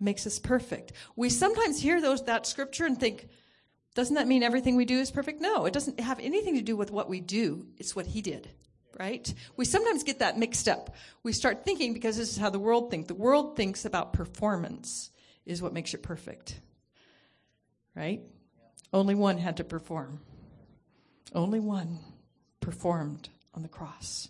makes 0.00 0.26
us 0.26 0.38
perfect. 0.38 0.92
We 1.14 1.28
sometimes 1.28 1.78
hear 1.82 2.00
those, 2.00 2.24
that 2.24 2.46
scripture 2.46 2.86
and 2.86 2.98
think, 2.98 3.28
doesn't 3.98 4.14
that 4.14 4.28
mean 4.28 4.44
everything 4.44 4.76
we 4.76 4.84
do 4.84 5.00
is 5.00 5.10
perfect? 5.10 5.40
No, 5.40 5.66
it 5.66 5.72
doesn't 5.72 5.98
have 5.98 6.20
anything 6.20 6.54
to 6.54 6.62
do 6.62 6.76
with 6.76 6.92
what 6.92 7.08
we 7.08 7.20
do. 7.20 7.66
It's 7.78 7.96
what 7.96 8.06
he 8.06 8.22
did, 8.22 8.48
right? 8.96 9.34
We 9.56 9.64
sometimes 9.64 10.04
get 10.04 10.20
that 10.20 10.38
mixed 10.38 10.68
up. 10.68 10.94
We 11.24 11.32
start 11.32 11.64
thinking 11.64 11.94
because 11.94 12.16
this 12.16 12.30
is 12.30 12.36
how 12.36 12.48
the 12.48 12.60
world 12.60 12.92
thinks. 12.92 13.08
The 13.08 13.16
world 13.16 13.56
thinks 13.56 13.84
about 13.84 14.12
performance 14.12 15.10
is 15.44 15.60
what 15.60 15.72
makes 15.72 15.94
it 15.94 16.04
perfect, 16.04 16.60
right? 17.96 18.20
Only 18.92 19.16
one 19.16 19.36
had 19.36 19.56
to 19.56 19.64
perform. 19.64 20.20
Only 21.34 21.58
one 21.58 21.98
performed 22.60 23.28
on 23.52 23.62
the 23.62 23.68
cross. 23.68 24.28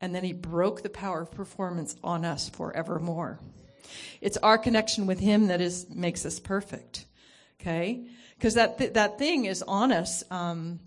And 0.00 0.12
then 0.12 0.24
he 0.24 0.32
broke 0.32 0.82
the 0.82 0.90
power 0.90 1.20
of 1.20 1.30
performance 1.30 1.94
on 2.02 2.24
us 2.24 2.48
forevermore. 2.48 3.38
It's 4.20 4.38
our 4.38 4.58
connection 4.58 5.06
with 5.06 5.20
him 5.20 5.46
that 5.46 5.60
is 5.60 5.86
makes 5.88 6.26
us 6.26 6.40
perfect. 6.40 7.04
Okay? 7.60 8.08
Because 8.44 8.56
that 8.56 8.76
th- 8.76 8.92
that 8.92 9.18
thing 9.18 9.46
is 9.46 9.62
on 9.62 9.90
us 9.90 10.22
um, 10.30 10.78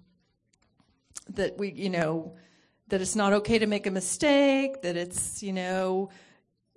that 1.32 1.58
we 1.58 1.72
you 1.72 1.90
know 1.90 2.36
that 2.90 3.02
it's 3.02 3.16
not 3.16 3.34
okay 3.34 3.58
to 3.58 3.66
make 3.66 3.88
a 3.88 3.90
mistake 3.90 4.84
that 4.84 4.96
it's 4.96 5.42
you 5.42 5.52
know 5.52 6.08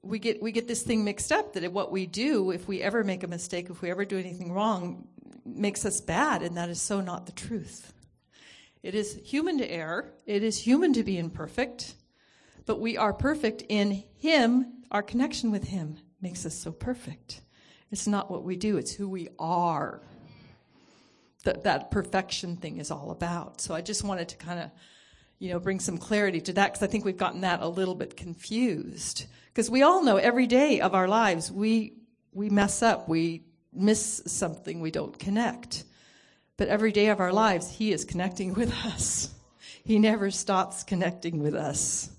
we 0.03 0.19
get 0.19 0.43
we 0.43 0.53
get 0.53 0.67
this 0.67 0.83
thing 0.83 1.05
mixed 1.05 1.33
up 1.33 1.53
that 1.53 1.71
what 1.71 1.93
we 1.93 2.07
do 2.07 2.51
if 2.51 2.67
we 2.67 2.81
ever 2.81 3.05
make 3.05 3.23
a 3.23 3.27
mistake 3.27 3.69
if 3.69 3.83
we 3.83 3.91
ever 3.91 4.07
do 4.07 4.17
anything 4.17 4.53
wrong 4.53 5.07
makes 5.45 5.85
us 5.85 6.01
bad 6.01 6.41
and 6.41 6.57
that 6.57 6.71
is 6.71 6.81
so 6.81 7.03
not 7.03 7.27
the 7.27 7.33
truth. 7.33 7.93
It 8.83 8.95
is 8.95 9.21
human 9.23 9.59
to 9.59 9.71
err 9.71 10.15
it 10.25 10.43
is 10.43 10.57
human 10.57 10.95
to 10.95 11.03
be 11.03 11.19
imperfect 11.19 11.95
but 12.65 12.81
we 12.81 12.97
are 12.97 13.13
perfect 13.13 13.65
in 13.69 14.03
him 14.17 14.85
our 14.91 15.03
connection 15.03 15.51
with 15.51 15.65
him 15.65 15.99
makes 16.23 16.47
us 16.47 16.55
so 16.55 16.73
perfect. 16.73 17.43
It's 17.91 18.07
not 18.07 18.31
what 18.31 18.45
we 18.45 18.57
do 18.57 18.79
it's 18.79 18.93
who 18.93 19.11
we 19.11 19.29
are 19.39 20.01
that 21.44 21.64
that 21.64 21.90
perfection 21.90 22.56
thing 22.56 22.78
is 22.78 22.90
all 22.90 23.11
about. 23.11 23.61
So 23.61 23.75
I 23.75 23.80
just 23.80 24.04
wanted 24.04 24.28
to 24.30 24.37
kind 24.37 24.61
of, 24.61 24.70
you 25.38 25.50
know, 25.50 25.59
bring 25.59 25.80
some 25.80 25.99
clarity 25.99 26.40
to 26.42 26.52
that 26.54 26.73
because 26.73 26.82
I 26.82 26.90
think 26.90 27.04
we've 27.04 27.16
gotten 27.16 27.42
that 27.42 27.61
a 27.61 27.68
little 27.68 27.94
bit 27.94 28.16
confused. 28.16 29.26
Because 29.47 29.70
we 29.70 29.82
all 29.82 30.04
know 30.04 30.16
every 30.16 30.47
day 30.47 30.80
of 30.80 30.94
our 30.94 31.09
lives 31.09 31.50
we 31.50 31.94
we 32.32 32.49
mess 32.49 32.82
up, 32.82 33.09
we 33.09 33.44
miss 33.73 34.23
something, 34.26 34.80
we 34.80 34.90
don't 34.90 35.18
connect. 35.18 35.85
But 36.56 36.68
every 36.68 36.92
day 36.92 37.09
of 37.09 37.20
our 37.20 37.32
lives, 37.32 37.70
He 37.70 37.92
is 37.92 38.04
connecting 38.04 38.54
with 38.54 38.73
us. 38.85 39.32
He 39.85 39.99
never 39.99 40.30
stops 40.30 40.85
connecting 40.85 41.42
with 41.42 41.54
us. 41.54 42.11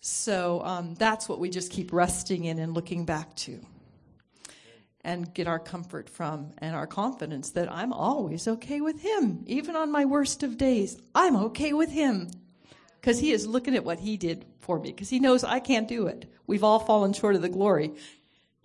So 0.00 0.62
um, 0.64 0.94
that's 0.94 1.28
what 1.28 1.40
we 1.40 1.50
just 1.50 1.72
keep 1.72 1.92
resting 1.92 2.44
in 2.44 2.60
and 2.60 2.74
looking 2.74 3.04
back 3.04 3.34
to 3.36 3.60
and 5.06 5.32
get 5.32 5.46
our 5.46 5.60
comfort 5.60 6.10
from 6.10 6.52
and 6.58 6.74
our 6.74 6.86
confidence 6.86 7.52
that 7.52 7.72
I'm 7.72 7.92
always 7.92 8.48
okay 8.48 8.80
with 8.80 9.00
Him. 9.00 9.44
Even 9.46 9.76
on 9.76 9.92
my 9.92 10.04
worst 10.04 10.42
of 10.42 10.58
days, 10.58 11.00
I'm 11.14 11.36
okay 11.36 11.72
with 11.72 11.90
Him. 11.90 12.28
Because 13.00 13.20
He 13.20 13.30
is 13.30 13.46
looking 13.46 13.76
at 13.76 13.84
what 13.84 14.00
He 14.00 14.16
did 14.16 14.44
for 14.58 14.80
me, 14.80 14.90
because 14.90 15.08
He 15.08 15.20
knows 15.20 15.44
I 15.44 15.60
can't 15.60 15.86
do 15.86 16.08
it. 16.08 16.28
We've 16.48 16.64
all 16.64 16.80
fallen 16.80 17.12
short 17.12 17.36
of 17.36 17.42
the 17.42 17.48
glory. 17.48 17.94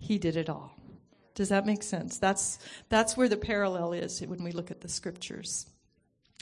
He 0.00 0.18
did 0.18 0.36
it 0.36 0.50
all. 0.50 0.76
Does 1.36 1.50
that 1.50 1.64
make 1.64 1.84
sense? 1.84 2.18
That's, 2.18 2.58
that's 2.88 3.16
where 3.16 3.28
the 3.28 3.36
parallel 3.36 3.92
is 3.92 4.20
when 4.20 4.42
we 4.42 4.50
look 4.50 4.72
at 4.72 4.80
the 4.80 4.88
scriptures. 4.88 5.66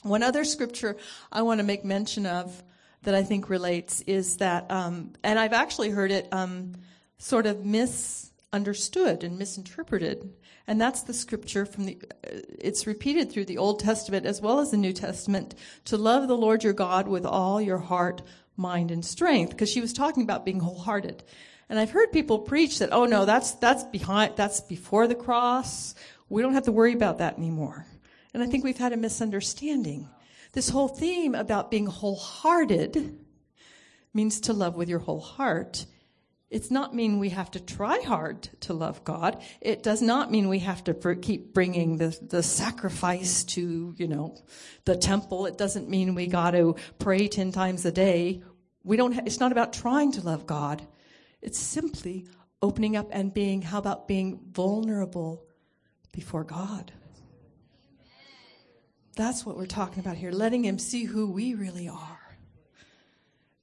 One 0.02 0.23
other 0.23 0.45
scripture 0.45 0.97
I 1.30 1.42
want 1.42 1.61
to 1.61 1.64
make 1.64 1.85
mention 1.85 2.25
of 2.25 2.62
that 3.02 3.14
I 3.14 3.23
think 3.23 3.50
relates 3.50 4.00
is 4.02 4.38
that, 4.38 4.71
um, 4.71 5.12
and 5.23 5.38
I've 5.38 5.52
actually 5.52 5.90
heard 5.90 6.11
it 6.11 6.26
um, 6.33 6.73
sort 7.19 7.45
of 7.45 7.66
miss 7.66 8.30
understood 8.52 9.23
and 9.23 9.38
misinterpreted. 9.38 10.33
And 10.66 10.80
that's 10.80 11.02
the 11.02 11.14
scripture 11.14 11.64
from 11.64 11.87
the, 11.87 11.99
uh, 12.25 12.38
it's 12.59 12.87
repeated 12.87 13.30
through 13.30 13.47
the 13.47 13.59
Old 13.59 13.80
Testament 13.80 14.26
as 14.26 14.40
well 14.40 14.61
as 14.61 14.71
the 14.71 14.76
New 14.76 14.92
Testament 14.92 15.54
to 15.87 15.97
love 15.97 16.28
the 16.28 16.37
Lord 16.37 16.64
your 16.64 16.73
God 16.73 17.09
with 17.09 17.25
all 17.25 17.61
your 17.61 17.78
heart, 17.78 18.23
mind, 18.57 18.90
and 18.90 19.04
strength. 19.04 19.50
Because 19.50 19.71
she 19.71 19.80
was 19.80 19.92
talking 19.92 20.23
about 20.23 20.45
being 20.45 20.61
wholehearted. 20.61 21.23
And 21.69 21.78
I've 21.78 21.92
heard 21.92 22.12
people 22.12 22.40
preach 22.40 22.80
that, 22.80 22.92
oh 22.92 23.07
no, 23.07 23.25
that's, 23.25 23.52
that's 23.52 23.85
behind, 23.85 24.35
that's 24.37 24.61
before 24.61 25.07
the 25.07 25.14
cross. 25.14 25.95
We 26.28 26.42
don't 26.42 26.54
have 26.54 26.64
to 26.64 26.73
worry 26.73 26.92
about 26.92 27.19
that 27.19 27.38
anymore. 27.38 27.87
And 28.35 28.42
I 28.42 28.47
think 28.47 28.64
we've 28.64 28.76
had 28.76 28.92
a 28.92 28.97
misunderstanding. 28.97 30.09
This 30.52 30.69
whole 30.69 30.88
theme 30.88 31.37
about 31.37 31.71
being 31.71 31.87
wholehearted 31.87 33.19
means 34.12 34.40
to 34.40 34.52
love 34.52 34.76
with 34.76 34.88
your 34.88 34.99
whole 34.99 35.21
heart 35.21 35.87
it's 36.50 36.71
not 36.71 36.95
mean 36.95 37.21
we 37.21 37.28
have 37.28 37.52
to 37.52 37.61
try 37.61 38.00
hard 38.00 38.42
to 38.62 38.73
love 38.73 39.04
God. 39.04 39.40
It 39.61 39.85
does 39.85 40.02
not 40.02 40.33
mean 40.33 40.49
we 40.49 40.59
have 40.59 40.83
to 40.85 40.95
br- 40.95 41.12
keep 41.12 41.54
bringing 41.54 41.97
the, 41.97 42.19
the 42.21 42.42
sacrifice 42.42 43.45
to, 43.45 43.95
you 43.97 44.09
know, 44.09 44.37
the 44.85 44.97
temple. 44.97 45.47
It 45.47 45.57
doesn't 45.57 45.88
mean 45.88 46.16
we 46.16 46.26
got 46.26 46.50
to 46.52 46.75
pray 46.99 47.28
10 47.28 47.52
times 47.52 47.85
a 47.85 47.92
day. 47.92 48.42
We 48.83 48.97
don't, 48.97 49.12
ha- 49.12 49.23
it's 49.25 49.38
not 49.38 49.52
about 49.52 49.73
trying 49.73 50.11
to 50.12 50.23
love 50.23 50.45
God. 50.45 50.85
It's 51.40 51.59
simply 51.59 52.26
opening 52.61 52.97
up 52.97 53.09
and 53.12 53.33
being, 53.33 53.62
how 53.62 53.78
about 53.78 54.09
being 54.09 54.40
vulnerable 54.50 55.45
before 56.12 56.42
God? 56.42 56.90
That's 59.14 59.47
what 59.47 59.57
we're 59.57 59.66
talking 59.66 60.00
about 60.00 60.16
here, 60.16 60.33
letting 60.33 60.64
Him 60.64 60.80
see 60.80 61.04
who 61.04 61.30
we 61.30 61.54
really 61.54 61.88
are. 61.88 62.38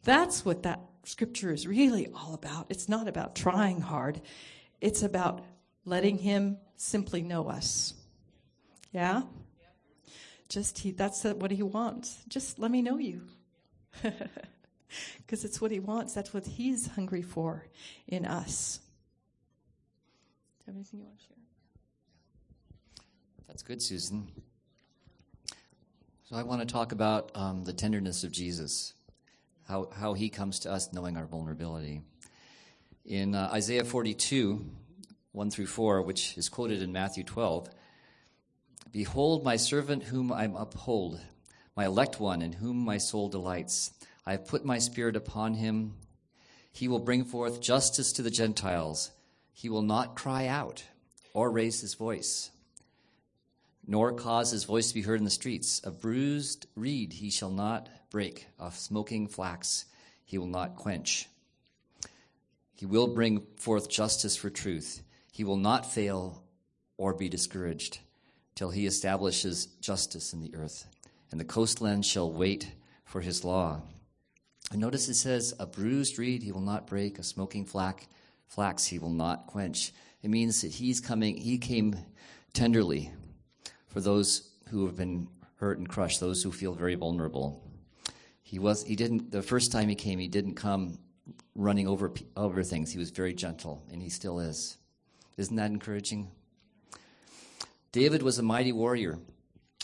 That's 0.04 0.46
what 0.46 0.64
that 0.64 0.80
scripture 1.08 1.52
is 1.52 1.66
really 1.66 2.08
all 2.14 2.34
about. 2.34 2.68
It's 2.70 2.90
not 2.90 3.08
about 3.08 3.36
trying 3.36 3.82
hard, 3.82 4.22
it's 4.82 5.04
about 5.04 5.44
letting 5.86 6.18
Him 6.18 6.58
simply 6.76 7.22
know 7.22 7.50
us. 7.50 7.94
Yeah? 8.92 9.24
Just 10.50 10.80
he, 10.80 10.92
that's 10.92 11.24
what 11.24 11.52
He 11.52 11.64
wants. 11.64 12.18
Just 12.28 12.60
let 12.60 12.70
me 12.72 12.82
know 12.82 12.98
you. 12.98 13.22
Because 15.18 15.44
it's 15.44 15.60
what 15.60 15.70
He 15.70 15.82
wants. 15.82 16.14
That's 16.14 16.34
what 16.34 16.46
He's 16.46 16.88
hungry 16.88 17.22
for 17.22 17.66
in 18.08 18.26
us. 18.26 18.80
Do 20.60 20.64
you 20.64 20.66
have 20.68 20.76
anything 20.76 21.00
you 21.02 21.06
want 21.06 21.20
to 21.20 21.26
share? 21.26 21.36
That's 23.50 23.64
good, 23.64 23.82
Susan. 23.82 24.30
So 26.24 26.38
I 26.38 26.44
want 26.44 26.62
to 26.62 26.66
talk 26.66 26.94
about 26.94 27.32
um, 27.36 27.66
the 27.66 27.74
tenderness 27.74 28.24
of 28.24 28.32
Jesus 28.32 28.94
how, 29.68 29.90
how 29.94 30.14
he 30.14 30.30
comes 30.30 30.60
to 30.60 30.72
us 30.72 30.94
knowing 30.94 31.18
our 31.18 31.26
vulnerability. 31.26 32.02
In 33.06 33.36
uh, 33.36 33.50
Isaiah 33.54 33.84
42, 33.84 34.66
1 35.32 35.52
through 35.52 35.68
4, 35.68 36.02
which 36.02 36.38
is 36.38 36.50
quoted 36.50 36.82
in 36.82 36.92
Matthew 36.92 37.24
12, 37.24 37.70
Behold, 38.92 39.44
my 39.44 39.58
servant 39.58 40.04
whom 40.04 40.32
I 40.32 40.46
uphold, 40.46 41.20
my 41.76 41.86
elect 41.86 42.20
one 42.20 42.42
in 42.42 42.54
whom 42.54 42.78
my 42.78 42.98
soul 42.98 43.30
delights. 43.30 43.92
I 44.26 44.32
have 44.32 44.48
put 44.48 44.66
my 44.66 44.80
spirit 44.80 45.16
upon 45.16 45.54
him. 45.54 45.94
He 46.72 46.88
will 46.88 47.00
bring 47.00 47.26
forth 47.26 47.62
justice 47.62 48.14
to 48.14 48.22
the 48.22 48.32
Gentiles. 48.32 49.12
He 49.54 49.70
will 49.70 49.82
not 49.82 50.16
cry 50.16 50.48
out 50.48 50.84
or 51.34 51.52
raise 51.52 51.82
his 51.82 51.94
voice, 51.94 52.52
nor 53.88 54.12
cause 54.12 54.52
his 54.52 54.66
voice 54.66 54.90
to 54.90 54.94
be 54.94 55.02
heard 55.02 55.20
in 55.20 55.26
the 55.26 55.32
streets. 55.32 55.82
A 55.86 55.92
bruised 55.92 56.68
reed 56.76 57.14
he 57.14 57.30
shall 57.30 57.50
not 57.50 57.90
break, 58.12 58.48
a 58.60 58.70
smoking 58.72 59.28
flax 59.28 59.86
he 60.26 60.38
will 60.38 60.48
not 60.48 60.76
quench. 60.76 61.28
He 62.74 62.86
will 62.86 63.08
bring 63.08 63.42
forth 63.56 63.90
justice 63.90 64.36
for 64.36 64.50
truth. 64.50 65.02
He 65.32 65.46
will 65.46 65.58
not 65.58 65.92
fail 65.92 66.44
or 66.98 67.14
be 67.14 67.30
discouraged 67.30 68.00
till 68.56 68.70
he 68.72 68.86
establishes 68.86 69.68
justice 69.82 70.34
in 70.34 70.42
the 70.42 70.54
earth, 70.54 70.86
and 71.32 71.40
the 71.40 71.46
coastland 71.46 72.06
shall 72.06 72.32
wait 72.32 72.72
for 73.06 73.22
his 73.22 73.44
law. 73.44 73.82
And 74.72 74.82
notice 74.82 75.08
it 75.08 75.14
says, 75.14 75.54
A 75.60 75.66
bruised 75.66 76.20
reed 76.20 76.44
he 76.44 76.52
will 76.52 76.60
not 76.60 76.88
break, 76.88 77.20
a 77.20 77.24
smoking 77.24 77.66
flax, 77.66 78.06
flax 78.48 78.86
he 78.86 79.00
will 79.00 79.12
not 79.12 79.48
quench. 79.48 79.94
It 80.22 80.30
means 80.30 80.62
that 80.62 80.74
he's 80.74 81.00
coming, 81.00 81.38
he 81.38 81.58
came 81.58 81.96
tenderly 82.54 83.12
for 83.98 84.02
those 84.02 84.52
who 84.70 84.86
have 84.86 84.96
been 84.96 85.28
hurt 85.56 85.80
and 85.80 85.90
crushed, 85.90 86.20
those 86.20 86.44
who 86.44 86.52
feel 86.52 86.72
very 86.72 86.94
vulnerable. 86.94 87.68
He 88.44 88.60
was, 88.60 88.84
he 88.84 88.96
didn't, 88.96 89.32
the 89.32 89.42
first 89.42 89.72
time 89.72 89.90
he 89.90 89.96
came, 89.96 90.20
he 90.20 90.28
didn't 90.28 90.54
come 90.54 91.00
running 91.56 91.88
over, 91.88 92.14
over 92.36 92.62
things. 92.62 92.92
He 92.92 93.00
was 93.00 93.10
very 93.10 93.34
gentle, 93.34 93.84
and 93.92 94.00
he 94.00 94.10
still 94.10 94.40
is. 94.40 94.78
Isn't 95.38 95.56
that 95.56 95.72
encouraging? 95.72 96.30
David 97.92 98.22
was 98.22 98.38
a 98.38 98.44
mighty 98.44 98.72
warrior 98.72 99.18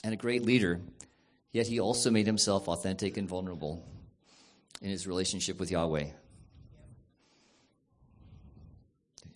and 0.04 0.14
a 0.14 0.16
great 0.16 0.44
leader, 0.44 0.80
yet 1.52 1.66
he 1.66 1.80
also 1.80 2.12
made 2.12 2.28
himself 2.28 2.68
authentic 2.68 3.18
and 3.18 3.28
vulnerable 3.28 3.84
in 4.80 4.92
his 4.92 5.08
relationship 5.08 5.60
with 5.60 5.72
Yahweh. 5.72 6.06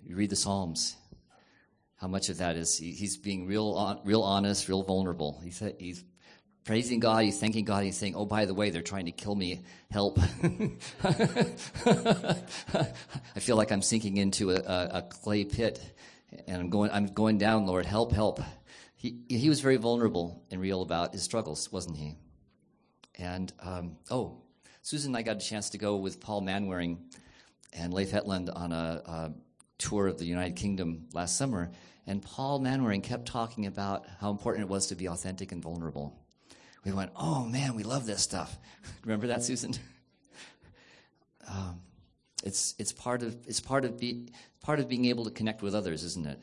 You 0.04 0.16
read 0.16 0.30
the 0.30 0.36
Psalms. 0.36 0.98
How 1.98 2.08
much 2.08 2.30
of 2.30 2.38
that 2.38 2.56
is 2.56 2.78
he, 2.78 2.92
he's 2.92 3.18
being 3.18 3.48
real, 3.48 4.02
real 4.06 4.22
honest, 4.22 4.70
real 4.70 4.84
vulnerable. 4.84 5.40
He's, 5.44 5.62
he's 5.80 6.04
praising 6.64 7.00
God, 7.00 7.24
he's 7.24 7.40
thanking 7.40 7.66
God, 7.66 7.84
he's 7.84 7.98
saying, 7.98 8.14
"Oh, 8.16 8.26
by 8.26 8.46
the 8.46 8.54
way, 8.54 8.70
they're 8.70 8.84
trying 8.84 9.06
to 9.06 9.12
kill 9.12 9.34
me. 9.36 9.62
Help!" 9.90 10.20
I 11.04 12.36
feel 13.40 13.56
like 13.56 13.72
I'm 13.72 13.82
sinking 13.82 14.18
into 14.18 14.52
a, 14.52 14.58
a, 14.58 14.90
a 14.94 15.02
clay 15.02 15.44
pit, 15.46 15.82
and 16.48 16.62
I'm 16.62 16.70
going, 16.70 16.92
I'm 16.92 17.08
going 17.08 17.40
down. 17.40 17.66
Lord, 17.66 17.86
help, 17.86 18.12
help. 18.12 18.42
He 18.96 19.22
he 19.28 19.50
was 19.50 19.62
very 19.62 19.78
vulnerable 19.78 20.44
and 20.52 20.62
real 20.62 20.84
about 20.84 21.14
his 21.14 21.24
struggles, 21.24 21.72
wasn't 21.72 21.98
he? 21.98 22.16
And 23.18 23.52
um, 23.60 23.98
oh, 24.12 24.44
Susan 24.84 25.10
and 25.10 25.18
I 25.18 25.24
got 25.24 25.38
a 25.38 25.40
chance 25.40 25.72
to 25.72 25.78
go 25.78 25.96
with 25.96 26.20
Paul 26.20 26.44
Manwaring 26.44 26.98
and 27.74 27.94
Leif 27.94 28.12
Hetland 28.12 28.50
on 28.50 28.72
a, 28.72 29.02
a 29.06 29.32
tour 29.78 30.08
of 30.08 30.18
the 30.18 30.26
United 30.26 30.56
Kingdom 30.56 31.08
last 31.14 31.38
summer, 31.38 31.72
and 32.06 32.22
Paul 32.22 32.60
Manwaring 32.60 33.04
kept 33.04 33.28
talking 33.28 33.66
about 33.66 34.06
how 34.20 34.32
important 34.32 34.64
it 34.64 34.70
was 34.70 34.88
to 34.88 34.96
be 34.96 35.08
authentic 35.08 35.52
and 35.52 35.62
vulnerable. 35.62 36.18
We 36.86 36.92
went, 36.92 37.12
oh 37.16 37.44
man, 37.46 37.76
we 37.76 37.84
love 37.84 38.06
this 38.06 38.22
stuff. 38.22 38.58
Remember 39.04 39.28
that, 39.28 39.44
Susan? 39.44 39.74
um, 41.50 41.82
it's 42.44 42.76
it's 42.80 42.94
part 42.94 43.24
of 43.24 43.36
it's 43.46 43.60
part 43.60 43.84
of 43.84 43.98
be, 44.00 44.28
part 44.62 44.80
of 44.80 44.88
being 44.88 45.06
able 45.06 45.26
to 45.26 45.32
connect 45.32 45.62
with 45.62 45.76
others, 45.76 46.04
isn't 46.04 46.26
it? 46.26 46.40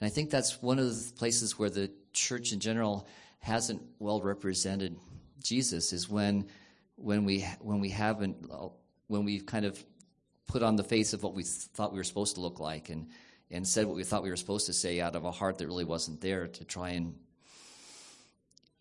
And 0.00 0.06
I 0.06 0.08
think 0.08 0.30
that's 0.30 0.60
one 0.62 0.78
of 0.78 0.86
the 0.86 1.12
places 1.14 1.58
where 1.58 1.70
the 1.70 1.90
church 2.12 2.52
in 2.52 2.58
general 2.58 3.06
hasn't 3.38 3.82
well 3.98 4.20
represented 4.20 4.96
Jesus 5.42 5.92
is 5.92 6.08
when 6.08 6.46
when 6.96 7.24
we 7.24 7.46
when 7.60 7.80
we 7.80 7.90
haven't 7.90 8.50
when 9.06 9.24
we've 9.24 9.46
kind 9.46 9.64
of 9.64 9.82
put 10.50 10.62
on 10.64 10.74
the 10.74 10.84
face 10.84 11.12
of 11.12 11.22
what 11.22 11.32
we 11.32 11.44
thought 11.44 11.92
we 11.92 11.98
were 11.98 12.04
supposed 12.04 12.34
to 12.34 12.40
look 12.40 12.58
like 12.58 12.88
and 12.88 13.06
and 13.52 13.66
said 13.66 13.86
what 13.86 13.96
we 13.96 14.04
thought 14.04 14.22
we 14.22 14.30
were 14.30 14.36
supposed 14.36 14.66
to 14.66 14.72
say 14.72 15.00
out 15.00 15.14
of 15.14 15.24
a 15.24 15.30
heart 15.30 15.58
that 15.58 15.66
really 15.66 15.84
wasn't 15.84 16.20
there 16.20 16.48
to 16.48 16.64
try 16.64 16.90
and 16.90 17.14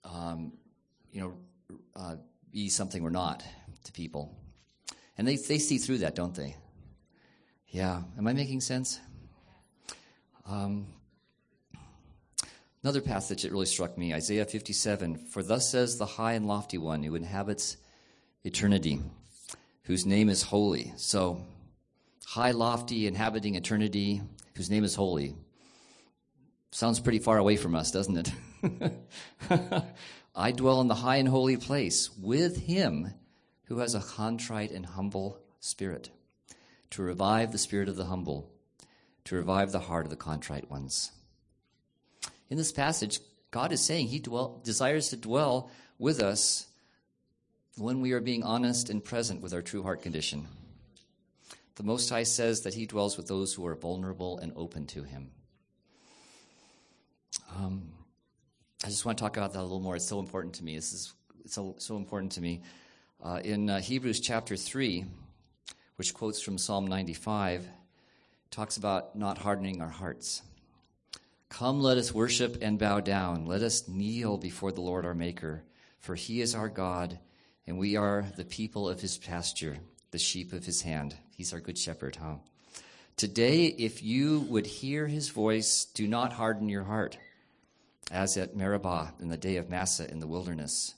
um, 0.03 0.51
you 1.11 1.21
know 1.21 1.33
uh, 1.95 2.15
be 2.51 2.69
something 2.69 3.03
we're 3.03 3.09
not 3.11 3.43
to 3.83 3.91
people. 3.91 4.35
And 5.17 5.27
they 5.27 5.35
they 5.35 5.59
see 5.59 5.77
through 5.77 5.99
that 5.99 6.15
don't 6.15 6.33
they? 6.33 6.55
Yeah. 7.67 8.01
Am 8.17 8.27
i 8.27 8.33
making 8.33 8.61
sense? 8.61 8.99
Um, 10.47 10.87
another 12.81 13.01
passage 13.01 13.43
that 13.43 13.51
really 13.51 13.67
struck 13.67 13.95
me 13.95 14.11
isaiah 14.15 14.45
57 14.45 15.17
for 15.17 15.43
thus 15.43 15.69
says 15.69 15.99
the 15.99 16.07
high 16.07 16.33
and 16.33 16.47
lofty 16.47 16.79
one 16.79 17.03
who 17.03 17.13
inhabits 17.13 17.77
eternity 18.43 18.99
whose 19.83 20.05
name 20.05 20.29
is 20.29 20.43
holy. 20.43 20.93
So 20.97 21.41
high, 22.29 22.51
lofty, 22.51 23.07
inhabiting 23.07 23.55
eternity, 23.55 24.21
whose 24.55 24.69
name 24.69 24.83
is 24.83 24.93
holy. 24.93 25.33
Sounds 26.69 26.99
pretty 26.99 27.17
far 27.17 27.39
away 27.39 27.55
from 27.55 27.73
us, 27.73 27.89
doesn't 27.89 28.31
it? 28.61 28.93
I 30.35 30.51
dwell 30.51 30.79
in 30.81 30.87
the 30.87 30.93
high 30.93 31.15
and 31.15 31.27
holy 31.27 31.57
place 31.57 32.15
with 32.21 32.67
him 32.67 33.15
who 33.65 33.79
has 33.79 33.95
a 33.95 33.99
contrite 33.99 34.69
and 34.69 34.85
humble 34.85 35.39
spirit, 35.59 36.11
to 36.91 37.01
revive 37.01 37.51
the 37.51 37.57
spirit 37.57 37.89
of 37.89 37.95
the 37.95 38.05
humble, 38.05 38.51
to 39.23 39.35
revive 39.35 39.71
the 39.71 39.79
heart 39.79 40.05
of 40.05 40.11
the 40.11 40.15
contrite 40.15 40.69
ones. 40.69 41.11
In 42.47 42.57
this 42.57 42.71
passage, 42.71 43.21
God 43.49 43.71
is 43.71 43.81
saying 43.81 44.07
he 44.07 44.19
dwell, 44.19 44.61
desires 44.63 45.09
to 45.09 45.17
dwell 45.17 45.71
with 45.97 46.21
us 46.21 46.67
when 47.75 48.01
we 48.01 48.11
are 48.11 48.21
being 48.21 48.43
honest 48.43 48.91
and 48.91 49.03
present 49.03 49.41
with 49.41 49.51
our 49.51 49.63
true 49.63 49.81
heart 49.81 50.03
condition. 50.03 50.47
The 51.79 51.85
Most 51.85 52.09
High 52.09 52.23
says 52.23 52.63
that 52.63 52.73
He 52.73 52.85
dwells 52.85 53.15
with 53.15 53.29
those 53.29 53.53
who 53.53 53.65
are 53.65 53.73
vulnerable 53.73 54.37
and 54.39 54.51
open 54.57 54.85
to 54.87 55.03
Him. 55.03 55.31
Um, 57.55 57.83
I 58.83 58.87
just 58.87 59.05
want 59.05 59.17
to 59.17 59.23
talk 59.23 59.37
about 59.37 59.53
that 59.53 59.61
a 59.61 59.61
little 59.61 59.79
more. 59.79 59.95
It's 59.95 60.05
so 60.05 60.19
important 60.19 60.55
to 60.55 60.65
me. 60.65 60.75
This 60.75 60.91
is 60.91 61.13
it's 61.45 61.53
so, 61.53 61.75
so 61.77 61.95
important 61.95 62.33
to 62.33 62.41
me. 62.41 62.63
Uh, 63.23 63.39
in 63.45 63.69
uh, 63.69 63.79
Hebrews 63.79 64.19
chapter 64.19 64.57
3, 64.57 65.05
which 65.95 66.13
quotes 66.13 66.41
from 66.41 66.57
Psalm 66.57 66.85
95, 66.85 67.65
talks 68.51 68.75
about 68.75 69.15
not 69.15 69.37
hardening 69.37 69.81
our 69.81 69.87
hearts. 69.87 70.41
Come, 71.47 71.79
let 71.79 71.97
us 71.97 72.13
worship 72.13 72.57
and 72.61 72.77
bow 72.77 72.99
down. 72.99 73.45
Let 73.45 73.61
us 73.61 73.87
kneel 73.87 74.37
before 74.37 74.73
the 74.73 74.81
Lord 74.81 75.05
our 75.05 75.15
Maker, 75.15 75.63
for 75.99 76.15
he 76.15 76.41
is 76.41 76.55
our 76.55 76.67
God, 76.67 77.19
and 77.65 77.77
we 77.77 77.95
are 77.95 78.25
the 78.35 78.43
people 78.43 78.89
of 78.89 78.99
his 78.99 79.17
pasture, 79.17 79.77
the 80.11 80.17
sheep 80.17 80.53
of 80.53 80.65
his 80.65 80.81
hand. 80.81 81.15
He's 81.35 81.53
our 81.53 81.59
good 81.59 81.77
shepherd, 81.77 82.15
huh? 82.15 82.35
Today, 83.17 83.65
if 83.65 84.01
you 84.01 84.41
would 84.49 84.65
hear 84.65 85.07
his 85.07 85.29
voice, 85.29 85.85
do 85.93 86.07
not 86.07 86.33
harden 86.33 86.69
your 86.69 86.83
heart, 86.83 87.17
as 88.11 88.37
at 88.37 88.55
Meribah 88.55 89.13
in 89.19 89.27
the 89.27 89.37
day 89.37 89.57
of 89.57 89.69
Massah 89.69 90.09
in 90.09 90.19
the 90.19 90.27
wilderness. 90.27 90.95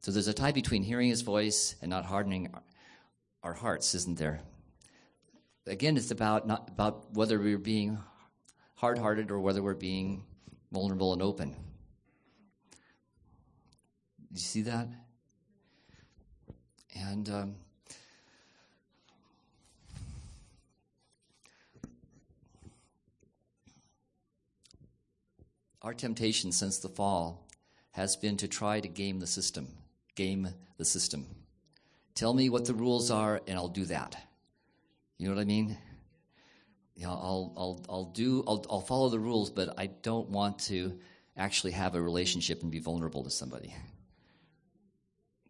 So 0.00 0.10
there's 0.10 0.28
a 0.28 0.34
tie 0.34 0.52
between 0.52 0.82
hearing 0.82 1.08
his 1.08 1.22
voice 1.22 1.76
and 1.80 1.88
not 1.88 2.04
hardening 2.04 2.52
our 3.42 3.54
hearts, 3.54 3.94
isn't 3.94 4.18
there? 4.18 4.40
Again, 5.66 5.96
it's 5.96 6.10
about 6.10 6.46
not 6.46 6.68
about 6.68 7.14
whether 7.14 7.38
we're 7.38 7.56
being 7.56 7.98
hard-hearted 8.74 9.30
or 9.30 9.40
whether 9.40 9.62
we're 9.62 9.74
being 9.74 10.24
vulnerable 10.72 11.12
and 11.12 11.22
open. 11.22 11.56
Did 14.28 14.32
you 14.32 14.40
see 14.40 14.62
that? 14.62 14.88
And 16.94 17.30
um, 17.30 17.54
Our 25.84 25.92
temptation 25.92 26.50
since 26.50 26.78
the 26.78 26.88
fall 26.88 27.46
has 27.90 28.16
been 28.16 28.38
to 28.38 28.48
try 28.48 28.80
to 28.80 28.88
game 28.88 29.20
the 29.20 29.26
system. 29.26 29.68
Game 30.14 30.48
the 30.78 30.84
system. 30.84 31.26
Tell 32.14 32.32
me 32.32 32.48
what 32.48 32.64
the 32.64 32.72
rules 32.72 33.10
are, 33.10 33.42
and 33.46 33.58
I'll 33.58 33.68
do 33.68 33.84
that. 33.84 34.16
You 35.18 35.28
know 35.28 35.34
what 35.34 35.42
I 35.42 35.44
mean? 35.44 35.76
You 36.96 37.04
know, 37.04 37.10
I'll, 37.10 37.52
I'll, 37.54 37.84
I'll 37.90 38.04
do, 38.04 38.42
I'll, 38.46 38.64
I'll 38.70 38.80
follow 38.80 39.10
the 39.10 39.18
rules, 39.18 39.50
but 39.50 39.74
I 39.76 39.88
don't 39.88 40.30
want 40.30 40.58
to 40.60 40.98
actually 41.36 41.72
have 41.72 41.94
a 41.94 42.00
relationship 42.00 42.62
and 42.62 42.72
be 42.72 42.78
vulnerable 42.78 43.22
to 43.22 43.30
somebody. 43.30 43.74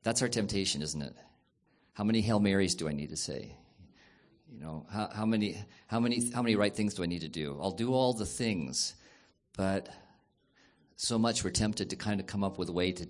That's 0.02 0.20
our 0.20 0.28
temptation, 0.28 0.82
isn't 0.82 1.00
it? 1.00 1.14
How 1.92 2.02
many 2.02 2.20
Hail 2.20 2.40
Marys 2.40 2.74
do 2.74 2.88
I 2.88 2.92
need 2.92 3.10
to 3.10 3.16
say? 3.16 3.54
You 4.50 4.58
know, 4.58 4.84
how, 4.90 5.10
how 5.14 5.26
many, 5.26 5.64
how 5.86 6.00
many, 6.00 6.28
how 6.32 6.42
many 6.42 6.56
right 6.56 6.74
things 6.74 6.94
do 6.94 7.04
I 7.04 7.06
need 7.06 7.20
to 7.20 7.28
do? 7.28 7.56
I'll 7.62 7.70
do 7.70 7.94
all 7.94 8.14
the 8.14 8.26
things, 8.26 8.94
but 9.56 9.88
so 10.96 11.18
much 11.18 11.44
we're 11.44 11.50
tempted 11.50 11.90
to 11.90 11.96
kind 11.96 12.20
of 12.20 12.26
come 12.26 12.44
up 12.44 12.58
with 12.58 12.68
a 12.68 12.72
way 12.72 12.92
to 12.92 13.08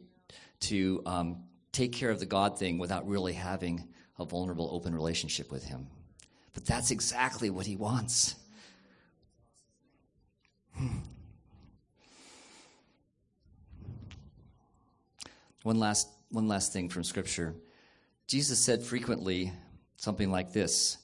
to 0.60 1.02
um, 1.04 1.44
take 1.72 1.92
care 1.92 2.10
of 2.10 2.20
the 2.20 2.26
God 2.26 2.58
thing 2.58 2.78
without 2.78 3.06
really 3.06 3.32
having 3.32 3.88
a 4.18 4.24
vulnerable, 4.24 4.70
open 4.72 4.94
relationship 4.94 5.50
with 5.50 5.64
Him. 5.64 5.88
But 6.54 6.64
that's 6.64 6.90
exactly 6.90 7.50
what 7.50 7.66
he 7.66 7.76
wants. 7.76 8.36
Hmm. 10.76 10.98
One 15.62 15.78
last, 15.78 16.08
one 16.30 16.46
last 16.46 16.72
thing 16.72 16.88
from 16.88 17.04
Scripture. 17.04 17.54
Jesus 18.26 18.58
said 18.58 18.82
frequently 18.82 19.52
something 19.96 20.30
like 20.30 20.52
this 20.52 20.98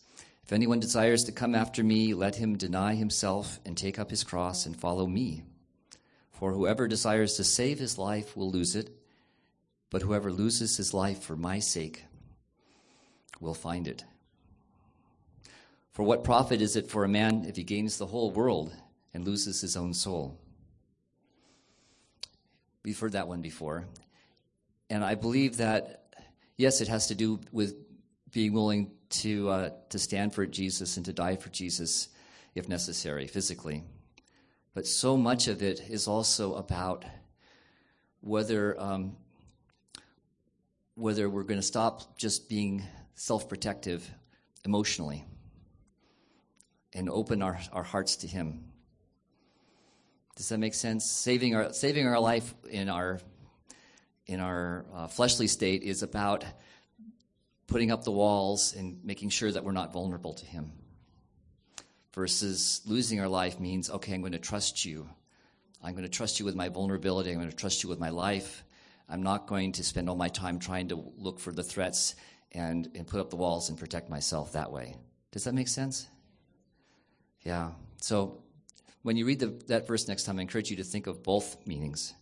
If 0.45 0.53
anyone 0.53 0.81
desires 0.81 1.25
to 1.25 1.33
come 1.33 1.55
after 1.55 1.83
me, 1.83 2.15
let 2.15 2.37
him 2.37 2.57
deny 2.57 2.95
himself 2.95 3.59
and 3.65 3.77
take 3.77 3.99
up 3.99 4.11
his 4.11 4.25
cross 4.25 4.67
and 4.67 4.77
follow 4.77 5.07
me. 5.07 5.43
For 6.41 6.55
whoever 6.55 6.89
desires 6.89 7.35
to 7.35 7.45
save 7.45 7.79
his 7.79 7.99
life 7.99 8.35
will 8.35 8.51
lose 8.51 8.75
it, 8.75 8.89
but 9.91 10.01
whoever 10.01 10.33
loses 10.33 10.79
his 10.79 10.95
life 10.95 11.21
for 11.21 11.37
my 11.37 11.59
sake 11.59 12.05
will 13.41 13.53
find 13.53 13.87
it. 13.87 14.05
For 15.93 16.03
what 16.03 16.25
profit 16.25 16.63
is 16.63 16.77
it 16.77 16.89
for 16.89 17.05
a 17.05 17.09
man 17.09 17.45
if 17.47 17.57
he 17.57 17.63
gains 17.63 17.99
the 17.99 18.07
whole 18.07 18.31
world 18.31 18.73
and 19.13 19.27
loses 19.27 19.61
his 19.61 19.77
own 19.77 19.93
soul? 19.93 20.39
We've 22.87 22.99
heard 22.99 23.13
that 23.13 23.29
one 23.29 23.43
before. 23.43 23.85
And 24.89 25.05
I 25.05 25.17
believe 25.17 25.59
that, 25.59 26.07
yes, 26.57 26.81
it 26.81 26.89
has 26.89 27.09
to 27.09 27.15
do 27.15 27.39
with 27.53 27.75
being 28.33 28.55
willing 28.55 28.93
to, 29.11 29.51
uh, 29.51 29.71
to 29.91 29.99
stand 29.99 30.33
for 30.33 30.47
Jesus 30.47 30.97
and 30.97 31.05
to 31.05 31.13
die 31.13 31.37
for 31.37 31.51
Jesus 31.51 32.09
if 32.55 32.67
necessary, 32.67 33.27
physically. 33.27 33.85
But 34.81 34.87
so 34.87 35.19
much 35.19 35.47
of 35.47 35.63
it 35.63 35.91
is 35.91 36.09
also 36.09 36.55
about 36.55 37.05
whether, 38.23 38.81
um, 38.81 39.15
whether 40.95 41.29
we're 41.29 41.43
going 41.43 41.61
to 41.61 41.67
stop 41.67 42.17
just 42.17 42.49
being 42.49 42.83
self 43.15 43.47
protective 43.47 44.11
emotionally 44.65 45.27
and 46.95 47.11
open 47.11 47.43
our, 47.43 47.61
our 47.75 47.83
hearts 47.83 48.17
to 48.17 48.27
Him. 48.27 48.65
Does 50.37 50.49
that 50.49 50.57
make 50.57 50.73
sense? 50.73 51.05
Saving 51.05 51.55
our, 51.55 51.75
saving 51.75 52.07
our 52.07 52.19
life 52.19 52.55
in 52.71 52.89
our, 52.89 53.21
in 54.27 54.41
our 54.41 54.87
uh, 54.95 55.07
fleshly 55.09 55.47
state 55.47 55.83
is 55.83 56.03
about 56.03 56.43
putting 57.67 57.91
up 57.91 58.05
the 58.05 58.13
walls 58.13 58.75
and 58.75 59.05
making 59.05 59.29
sure 59.29 59.53
that 59.53 59.63
we're 59.63 59.73
not 59.73 59.93
vulnerable 59.93 60.33
to 60.33 60.47
Him. 60.47 60.73
Versus 62.13 62.83
losing 62.87 63.21
our 63.21 63.29
life 63.29 63.61
means, 63.61 63.91
okay, 63.91 64.15
I'm 64.15 64.21
going 64.21 64.33
to 64.33 64.39
trust 64.39 64.85
you. 64.85 65.09
I'm 65.83 65.93
going 65.93 66.05
to 66.05 66.11
trust 66.11 66.41
you 66.41 66.45
with 66.45 66.57
my 66.57 66.69
vulnerability. 66.69 67.31
I'm 67.31 67.37
going 67.37 67.51
to 67.51 67.57
trust 67.57 67.83
you 67.83 67.89
with 67.89 68.01
my 68.01 68.11
life. 68.11 68.65
I'm 69.09 69.23
not 69.23 69.47
going 69.47 69.73
to 69.73 69.85
spend 69.85 70.09
all 70.09 70.17
my 70.17 70.29
time 70.29 70.59
trying 70.59 70.89
to 70.89 71.13
look 71.17 71.41
for 71.41 71.53
the 71.53 71.63
threats 71.63 72.15
and, 72.53 72.89
and 72.95 73.07
put 73.07 73.21
up 73.21 73.31
the 73.31 73.37
walls 73.37 73.69
and 73.69 73.79
protect 73.79 74.11
myself 74.11 74.53
that 74.53 74.73
way. 74.73 74.97
Does 75.31 75.45
that 75.45 75.55
make 75.55 75.69
sense? 75.69 76.09
Yeah. 77.43 77.71
So 78.01 78.43
when 79.03 79.17
you 79.17 79.25
read 79.25 79.39
the, 79.39 79.47
that 79.69 79.87
verse 79.87 80.09
next 80.09 80.25
time, 80.25 80.39
I 80.39 80.43
encourage 80.43 80.71
you 80.71 80.77
to 80.77 80.85
think 80.85 81.07
of 81.07 81.23
both 81.23 81.57
meanings 81.67 82.15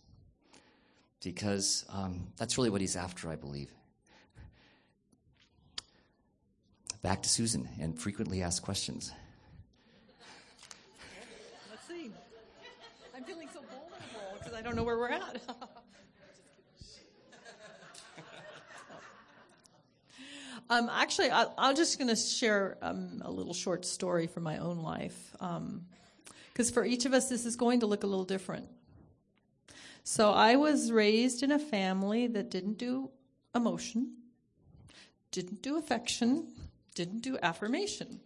because 1.23 1.85
um, 1.89 2.27
that's 2.37 2.57
really 2.57 2.69
what 2.69 2.81
he's 2.81 2.95
after, 2.95 3.29
I 3.29 3.35
believe. 3.35 3.71
Back 7.01 7.23
to 7.23 7.29
Susan 7.29 7.67
and 7.79 7.97
frequently 7.99 8.41
asked 8.41 8.61
questions. 8.61 9.11
Let's 11.69 11.87
see. 11.87 12.11
I'm 13.15 13.23
feeling 13.23 13.47
so 13.53 13.61
vulnerable 13.61 14.37
because 14.37 14.48
I 14.59 14.61
don't 14.61 14.75
know 14.75 14.83
where 14.83 14.97
we're 14.97 15.09
at. 15.09 15.41
Um, 20.71 20.87
actually, 20.93 21.31
I, 21.31 21.47
I'm 21.57 21.75
just 21.75 21.97
going 21.97 22.09
to 22.09 22.15
share 22.15 22.77
um, 22.83 23.23
a 23.25 23.31
little 23.31 23.55
short 23.55 23.85
story 23.85 24.27
from 24.27 24.43
my 24.43 24.59
own 24.59 24.83
life. 24.83 25.31
Because 25.31 26.67
um, 26.67 26.73
for 26.73 26.85
each 26.85 27.05
of 27.05 27.13
us, 27.13 27.27
this 27.27 27.43
is 27.47 27.55
going 27.55 27.79
to 27.79 27.87
look 27.87 28.03
a 28.03 28.05
little 28.05 28.23
different. 28.23 28.67
So 30.03 30.31
I 30.31 30.57
was 30.57 30.91
raised 30.91 31.41
in 31.41 31.51
a 31.51 31.57
family 31.57 32.27
that 32.27 32.51
didn't 32.51 32.77
do 32.77 33.09
emotion, 33.55 34.13
didn't 35.31 35.63
do 35.63 35.79
affection, 35.79 36.49
didn't 36.93 37.21
do 37.21 37.39
affirmation. 37.41 38.19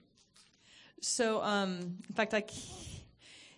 So, 1.00 1.42
um, 1.42 2.00
in 2.10 2.14
fact, 2.14 2.34
I 2.34 2.44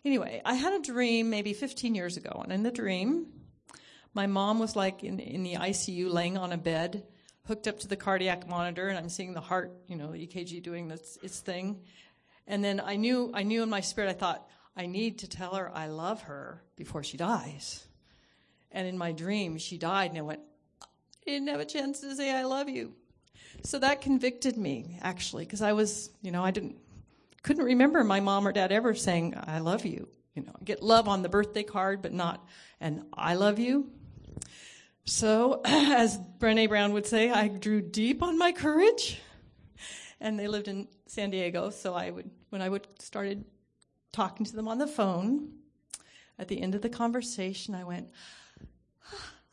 anyway, 0.05 0.41
I 0.45 0.53
had 0.53 0.73
a 0.73 0.79
dream 0.79 1.29
maybe 1.29 1.53
15 1.53 1.95
years 1.95 2.15
ago, 2.17 2.41
and 2.43 2.53
in 2.53 2.63
the 2.63 2.71
dream, 2.71 3.27
my 4.13 4.27
mom 4.27 4.59
was 4.59 4.75
like 4.75 5.03
in, 5.03 5.19
in 5.19 5.43
the 5.43 5.55
ICU, 5.55 6.11
laying 6.11 6.37
on 6.37 6.53
a 6.53 6.57
bed, 6.57 7.03
hooked 7.47 7.67
up 7.67 7.79
to 7.79 7.87
the 7.87 7.97
cardiac 7.97 8.47
monitor, 8.47 8.87
and 8.87 8.97
I'm 8.97 9.09
seeing 9.09 9.33
the 9.33 9.41
heart, 9.41 9.73
you 9.87 9.95
know, 9.95 10.11
the 10.11 10.25
EKG 10.25 10.63
doing 10.63 10.89
its, 10.89 11.17
its 11.21 11.39
thing. 11.39 11.81
And 12.47 12.63
then 12.63 12.79
I 12.79 12.95
knew, 12.95 13.31
I 13.33 13.43
knew 13.43 13.63
in 13.63 13.69
my 13.69 13.81
spirit, 13.81 14.09
I 14.09 14.13
thought, 14.13 14.47
I 14.77 14.85
need 14.85 15.19
to 15.19 15.27
tell 15.27 15.55
her 15.55 15.71
I 15.73 15.87
love 15.87 16.23
her 16.23 16.61
before 16.75 17.03
she 17.03 17.17
dies. 17.17 17.85
And 18.71 18.87
in 18.87 18.97
my 18.97 19.11
dream, 19.11 19.57
she 19.57 19.77
died, 19.77 20.11
and 20.11 20.19
I 20.19 20.21
went, 20.21 20.41
I 20.81 21.31
didn't 21.31 21.47
have 21.47 21.59
a 21.59 21.65
chance 21.65 22.01
to 22.01 22.15
say 22.15 22.31
I 22.31 22.43
love 22.43 22.69
you. 22.69 22.93
So 23.63 23.79
that 23.79 24.01
convicted 24.01 24.57
me, 24.57 24.99
actually, 25.01 25.45
because 25.45 25.61
I 25.61 25.73
was, 25.73 26.09
you 26.21 26.31
know, 26.31 26.43
I 26.43 26.51
didn't, 26.51 26.77
couldn't 27.45 27.65
remember 27.65 28.03
my 28.03 28.19
mom 28.19 28.47
or 28.47 28.51
dad 28.51 28.71
ever 28.71 28.95
saying, 28.95 29.35
I 29.37 29.59
love 29.59 29.85
you. 29.85 30.07
You 30.33 30.41
know, 30.41 30.55
get 30.63 30.81
love 30.81 31.07
on 31.07 31.21
the 31.21 31.29
birthday 31.29 31.61
card, 31.61 32.01
but 32.01 32.11
not, 32.11 32.43
and 32.81 33.03
I 33.13 33.35
love 33.35 33.59
you. 33.59 33.91
So, 35.05 35.61
as 35.65 36.17
Brene 36.39 36.67
Brown 36.67 36.93
would 36.93 37.05
say, 37.05 37.29
I 37.29 37.47
drew 37.47 37.81
deep 37.81 38.23
on 38.23 38.39
my 38.39 38.51
courage. 38.51 39.21
And 40.19 40.39
they 40.39 40.47
lived 40.47 40.67
in 40.67 40.87
San 41.05 41.29
Diego, 41.29 41.69
so 41.69 41.93
I 41.93 42.09
would, 42.09 42.31
when 42.49 42.63
I 42.63 42.69
would 42.69 42.87
started 42.97 43.45
talking 44.11 44.43
to 44.47 44.55
them 44.55 44.67
on 44.67 44.79
the 44.79 44.87
phone, 44.87 45.49
at 46.39 46.47
the 46.47 46.59
end 46.59 46.73
of 46.73 46.81
the 46.81 46.89
conversation, 46.89 47.75
I 47.75 47.83
went, 47.83 48.07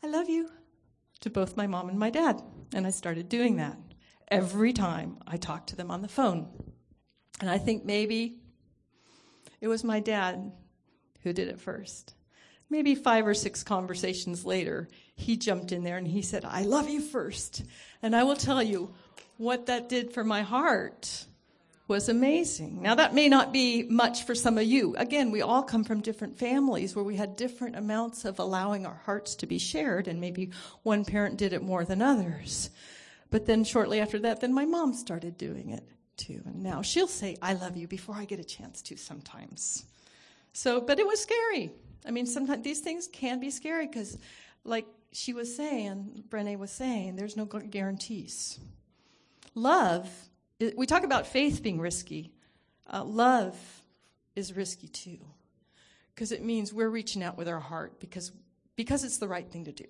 I 0.01 0.07
love 0.07 0.29
you, 0.29 0.49
to 1.19 1.29
both 1.29 1.55
my 1.55 1.67
mom 1.67 1.89
and 1.89 1.99
my 1.99 2.09
dad. 2.09 2.41
And 2.73 2.87
I 2.87 2.89
started 2.89 3.29
doing 3.29 3.57
that 3.57 3.77
every 4.29 4.73
time 4.73 5.19
I 5.27 5.37
talked 5.37 5.69
to 5.69 5.75
them 5.75 5.91
on 5.91 6.01
the 6.01 6.07
phone. 6.07 6.72
And 7.43 7.49
I 7.49 7.57
think 7.57 7.83
maybe 7.83 8.37
it 9.59 9.67
was 9.67 9.83
my 9.83 9.99
dad 9.99 10.53
who 11.23 11.33
did 11.33 11.49
it 11.49 11.59
first. 11.59 12.13
Maybe 12.69 12.95
five 12.95 13.27
or 13.27 13.33
six 13.33 13.63
conversations 13.63 14.45
later, 14.45 14.87
he 15.15 15.35
jumped 15.35 15.73
in 15.73 15.83
there 15.83 15.97
and 15.97 16.07
he 16.07 16.21
said, 16.21 16.45
I 16.45 16.61
love 16.61 16.87
you 16.87 17.01
first. 17.01 17.65
And 18.01 18.15
I 18.15 18.23
will 18.23 18.37
tell 18.37 18.63
you 18.63 18.93
what 19.35 19.65
that 19.65 19.89
did 19.89 20.13
for 20.13 20.23
my 20.23 20.43
heart 20.43 21.25
was 21.89 22.07
amazing. 22.07 22.81
Now, 22.81 22.95
that 22.95 23.13
may 23.13 23.27
not 23.27 23.51
be 23.51 23.83
much 23.83 24.23
for 24.23 24.35
some 24.35 24.57
of 24.57 24.63
you. 24.63 24.95
Again, 24.95 25.29
we 25.29 25.41
all 25.41 25.63
come 25.63 25.83
from 25.83 25.99
different 25.99 26.39
families 26.39 26.95
where 26.95 27.03
we 27.03 27.17
had 27.17 27.35
different 27.35 27.75
amounts 27.75 28.23
of 28.23 28.39
allowing 28.39 28.85
our 28.85 29.01
hearts 29.03 29.35
to 29.35 29.47
be 29.47 29.57
shared, 29.59 30.07
and 30.07 30.21
maybe 30.21 30.51
one 30.83 31.03
parent 31.03 31.35
did 31.35 31.51
it 31.51 31.61
more 31.61 31.83
than 31.83 32.01
others. 32.01 32.69
But 33.31 33.47
then 33.47 33.65
shortly 33.65 33.99
after 33.99 34.19
that, 34.19 34.39
then 34.39 34.53
my 34.53 34.63
mom 34.63 34.93
started 34.93 35.37
doing 35.37 35.71
it 35.71 35.83
too. 36.17 36.41
And 36.45 36.63
now 36.63 36.81
she'll 36.81 37.07
say, 37.07 37.37
I 37.41 37.53
love 37.53 37.77
you 37.77 37.87
before 37.87 38.15
I 38.15 38.25
get 38.25 38.39
a 38.39 38.43
chance 38.43 38.81
to 38.83 38.97
sometimes. 38.97 39.85
So, 40.53 40.81
but 40.81 40.99
it 40.99 41.07
was 41.07 41.21
scary. 41.21 41.71
I 42.05 42.11
mean, 42.11 42.25
sometimes 42.25 42.63
these 42.63 42.79
things 42.79 43.07
can 43.07 43.39
be 43.39 43.49
scary 43.49 43.87
because, 43.87 44.17
like 44.63 44.85
she 45.11 45.33
was 45.33 45.55
saying, 45.55 46.23
Brene 46.29 46.57
was 46.57 46.71
saying, 46.71 47.15
there's 47.15 47.37
no 47.37 47.45
guarantees. 47.45 48.59
Love, 49.55 50.09
we 50.75 50.85
talk 50.85 51.03
about 51.03 51.27
faith 51.27 51.63
being 51.63 51.79
risky. 51.79 52.31
Uh, 52.91 53.03
love 53.03 53.57
is 54.35 54.55
risky 54.55 54.87
too 54.87 55.19
because 56.13 56.31
it 56.31 56.43
means 56.43 56.73
we're 56.73 56.89
reaching 56.89 57.23
out 57.23 57.37
with 57.37 57.47
our 57.47 57.59
heart 57.59 57.99
because, 57.99 58.31
because 58.75 59.03
it's 59.03 59.17
the 59.17 59.27
right 59.27 59.49
thing 59.49 59.65
to 59.65 59.71
do. 59.71 59.85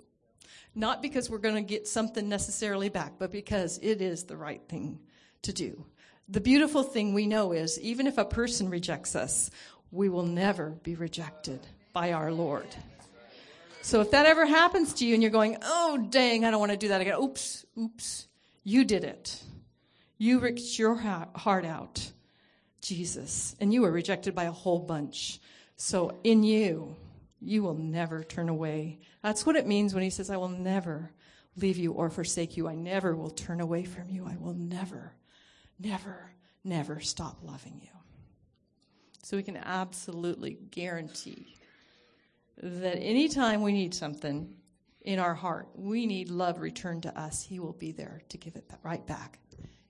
Not 0.75 1.01
because 1.01 1.29
we're 1.29 1.37
going 1.37 1.55
to 1.55 1.61
get 1.61 1.87
something 1.87 2.27
necessarily 2.27 2.89
back, 2.89 3.13
but 3.19 3.31
because 3.31 3.79
it 3.81 4.01
is 4.01 4.23
the 4.23 4.37
right 4.37 4.61
thing 4.67 4.99
to 5.43 5.53
do. 5.53 5.85
The 6.29 6.41
beautiful 6.41 6.83
thing 6.83 7.13
we 7.13 7.27
know 7.27 7.51
is 7.51 7.79
even 7.79 8.07
if 8.07 8.17
a 8.17 8.25
person 8.25 8.69
rejects 8.69 9.15
us, 9.15 9.51
we 9.91 10.09
will 10.09 10.25
never 10.25 10.69
be 10.69 10.95
rejected 10.95 11.59
by 11.91 12.13
our 12.13 12.31
Lord. 12.31 12.67
So 13.81 14.01
if 14.01 14.11
that 14.11 14.25
ever 14.25 14.45
happens 14.45 14.93
to 14.95 15.05
you 15.05 15.13
and 15.13 15.21
you're 15.21 15.31
going, 15.31 15.57
oh, 15.61 16.07
dang, 16.09 16.45
I 16.45 16.51
don't 16.51 16.59
want 16.59 16.71
to 16.71 16.77
do 16.77 16.87
that 16.87 17.01
again. 17.01 17.17
Oops, 17.21 17.65
oops. 17.77 18.27
You 18.63 18.85
did 18.85 19.03
it. 19.03 19.43
You 20.17 20.39
reached 20.39 20.79
your 20.79 20.95
heart 20.95 21.65
out, 21.65 22.11
Jesus, 22.81 23.55
and 23.59 23.73
you 23.73 23.81
were 23.81 23.91
rejected 23.91 24.33
by 24.33 24.45
a 24.45 24.51
whole 24.51 24.79
bunch. 24.79 25.41
So 25.75 26.17
in 26.23 26.43
you, 26.43 26.95
you 27.41 27.61
will 27.61 27.75
never 27.75 28.23
turn 28.23 28.47
away. 28.47 28.99
That's 29.21 29.45
what 29.45 29.57
it 29.57 29.67
means 29.67 29.93
when 29.93 30.03
he 30.03 30.09
says, 30.09 30.29
I 30.29 30.37
will 30.37 30.47
never 30.47 31.11
leave 31.57 31.77
you 31.77 31.91
or 31.91 32.09
forsake 32.09 32.55
you. 32.55 32.69
I 32.69 32.75
never 32.75 33.15
will 33.15 33.31
turn 33.31 33.59
away 33.59 33.83
from 33.83 34.09
you. 34.09 34.25
I 34.25 34.37
will 34.39 34.53
never, 34.53 35.11
never, 35.79 36.31
never 36.63 36.99
stop 36.99 37.37
loving 37.43 37.79
you. 37.81 37.89
So 39.23 39.37
we 39.37 39.43
can 39.43 39.57
absolutely 39.57 40.57
guarantee 40.71 41.55
that 42.61 42.97
anytime 42.97 43.61
we 43.61 43.71
need 43.71 43.93
something 43.93 44.53
in 45.01 45.19
our 45.19 45.33
heart, 45.33 45.67
we 45.75 46.05
need 46.05 46.29
love 46.29 46.59
returned 46.59 47.03
to 47.03 47.19
us, 47.19 47.43
He 47.43 47.59
will 47.59 47.73
be 47.73 47.91
there 47.91 48.21
to 48.29 48.37
give 48.37 48.55
it 48.55 48.69
right 48.83 49.05
back 49.05 49.39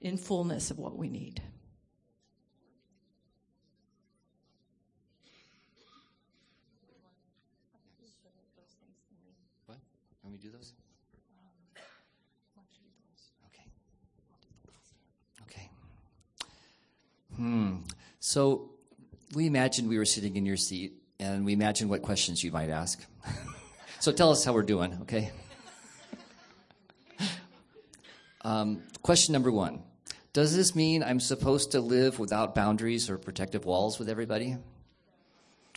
in 0.01 0.17
fullness 0.17 0.71
of 0.71 0.79
what 0.79 0.97
we 0.97 1.09
need. 1.09 1.41
do 10.43 10.49
those? 10.49 10.73
Okay. 13.47 13.63
Okay. 15.43 15.69
Hmm. 17.35 17.77
So 18.19 18.71
we 19.33 19.47
imagined 19.47 19.89
we 19.89 19.97
were 19.97 20.05
sitting 20.05 20.35
in 20.35 20.45
your 20.45 20.57
seat, 20.57 20.93
and 21.19 21.45
we 21.45 21.53
imagined 21.53 21.89
what 21.89 22.01
questions 22.01 22.43
you 22.43 22.51
might 22.51 22.69
ask. 22.69 23.03
so 23.99 24.11
tell 24.11 24.31
us 24.31 24.43
how 24.45 24.53
we're 24.53 24.63
doing, 24.63 24.97
okay? 25.01 25.31
Um, 28.45 28.81
question 29.01 29.31
number 29.31 29.49
one 29.49 29.83
Does 30.33 30.53
this 30.53 30.75
mean 30.75 31.01
I'm 31.01 31.21
supposed 31.21 31.71
to 31.71 31.79
live 31.79 32.19
without 32.19 32.53
boundaries 32.53 33.09
or 33.09 33.17
protective 33.17 33.63
walls 33.63 33.99
with 33.99 34.09
everybody? 34.09 34.57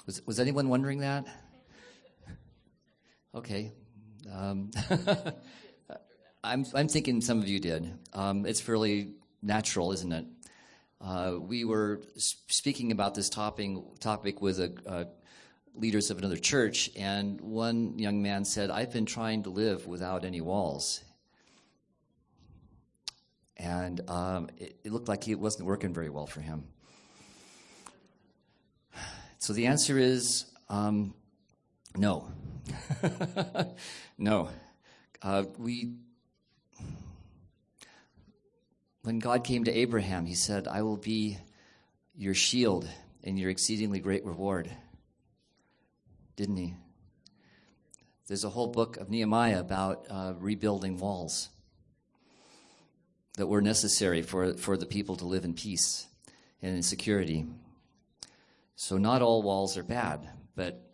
Was, 0.06 0.26
was 0.26 0.40
anyone 0.40 0.68
wondering 0.68 0.98
that? 1.00 1.26
Okay. 3.34 3.70
Um, 4.32 4.70
I'm, 6.42 6.64
I'm 6.74 6.88
thinking 6.88 7.20
some 7.20 7.38
of 7.38 7.48
you 7.48 7.60
did. 7.60 7.92
Um, 8.14 8.46
it's 8.46 8.62
fairly 8.62 9.10
natural, 9.42 9.92
isn't 9.92 10.10
it? 10.10 10.24
Uh, 11.00 11.34
we 11.38 11.64
were 11.64 12.02
speaking 12.16 12.92
about 12.92 13.14
this 13.14 13.28
topic, 13.28 13.70
topic 14.00 14.40
with 14.40 14.58
a, 14.60 15.08
leaders 15.74 16.10
of 16.10 16.18
another 16.18 16.36
church, 16.36 16.90
and 16.96 17.40
one 17.40 17.98
young 17.98 18.22
man 18.22 18.44
said, 18.44 18.70
I've 18.70 18.92
been 18.92 19.06
trying 19.06 19.42
to 19.42 19.50
live 19.50 19.86
without 19.86 20.24
any 20.24 20.40
walls. 20.40 21.02
And 23.58 24.00
um, 24.08 24.48
it, 24.56 24.76
it 24.84 24.92
looked 24.92 25.08
like 25.08 25.28
it 25.28 25.36
wasn't 25.36 25.66
working 25.66 25.92
very 25.92 26.08
well 26.08 26.26
for 26.26 26.40
him. 26.40 26.64
So 29.38 29.52
the 29.52 29.66
answer 29.66 29.98
is 29.98 30.46
um, 30.68 31.14
no. 31.96 32.28
no. 34.18 34.48
Uh, 35.22 35.44
we, 35.58 35.92
when 39.06 39.20
God 39.20 39.44
came 39.44 39.62
to 39.62 39.72
Abraham, 39.72 40.26
he 40.26 40.34
said, 40.34 40.66
I 40.66 40.82
will 40.82 40.96
be 40.96 41.38
your 42.16 42.34
shield 42.34 42.88
and 43.22 43.38
your 43.38 43.50
exceedingly 43.50 44.00
great 44.00 44.24
reward. 44.24 44.68
Didn't 46.34 46.56
he? 46.56 46.74
There's 48.26 48.42
a 48.42 48.48
whole 48.48 48.66
book 48.66 48.96
of 48.96 49.08
Nehemiah 49.08 49.60
about 49.60 50.06
uh, 50.10 50.34
rebuilding 50.36 50.98
walls 50.98 51.50
that 53.36 53.46
were 53.46 53.62
necessary 53.62 54.22
for, 54.22 54.54
for 54.54 54.76
the 54.76 54.86
people 54.86 55.14
to 55.18 55.24
live 55.24 55.44
in 55.44 55.54
peace 55.54 56.08
and 56.60 56.74
in 56.74 56.82
security. 56.82 57.46
So, 58.74 58.98
not 58.98 59.22
all 59.22 59.40
walls 59.44 59.76
are 59.76 59.84
bad, 59.84 60.28
but 60.56 60.90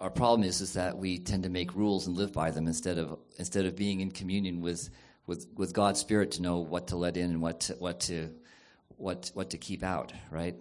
our 0.00 0.10
problem 0.10 0.42
is, 0.42 0.60
is 0.60 0.72
that 0.72 0.98
we 0.98 1.20
tend 1.20 1.44
to 1.44 1.50
make 1.50 1.76
rules 1.76 2.08
and 2.08 2.16
live 2.16 2.32
by 2.32 2.50
them 2.50 2.66
instead 2.66 2.98
of, 2.98 3.16
instead 3.38 3.64
of 3.64 3.76
being 3.76 4.00
in 4.00 4.10
communion 4.10 4.60
with, 4.60 4.90
with, 5.26 5.46
with 5.56 5.72
God's 5.72 6.00
Spirit 6.00 6.32
to 6.32 6.42
know 6.42 6.58
what 6.58 6.88
to 6.88 6.96
let 6.96 7.16
in 7.16 7.30
and 7.30 7.42
what 7.42 7.60
to, 7.60 7.74
what, 7.74 8.00
to, 8.00 8.30
what, 8.96 9.30
what 9.34 9.50
to 9.50 9.58
keep 9.58 9.82
out, 9.82 10.12
right? 10.30 10.54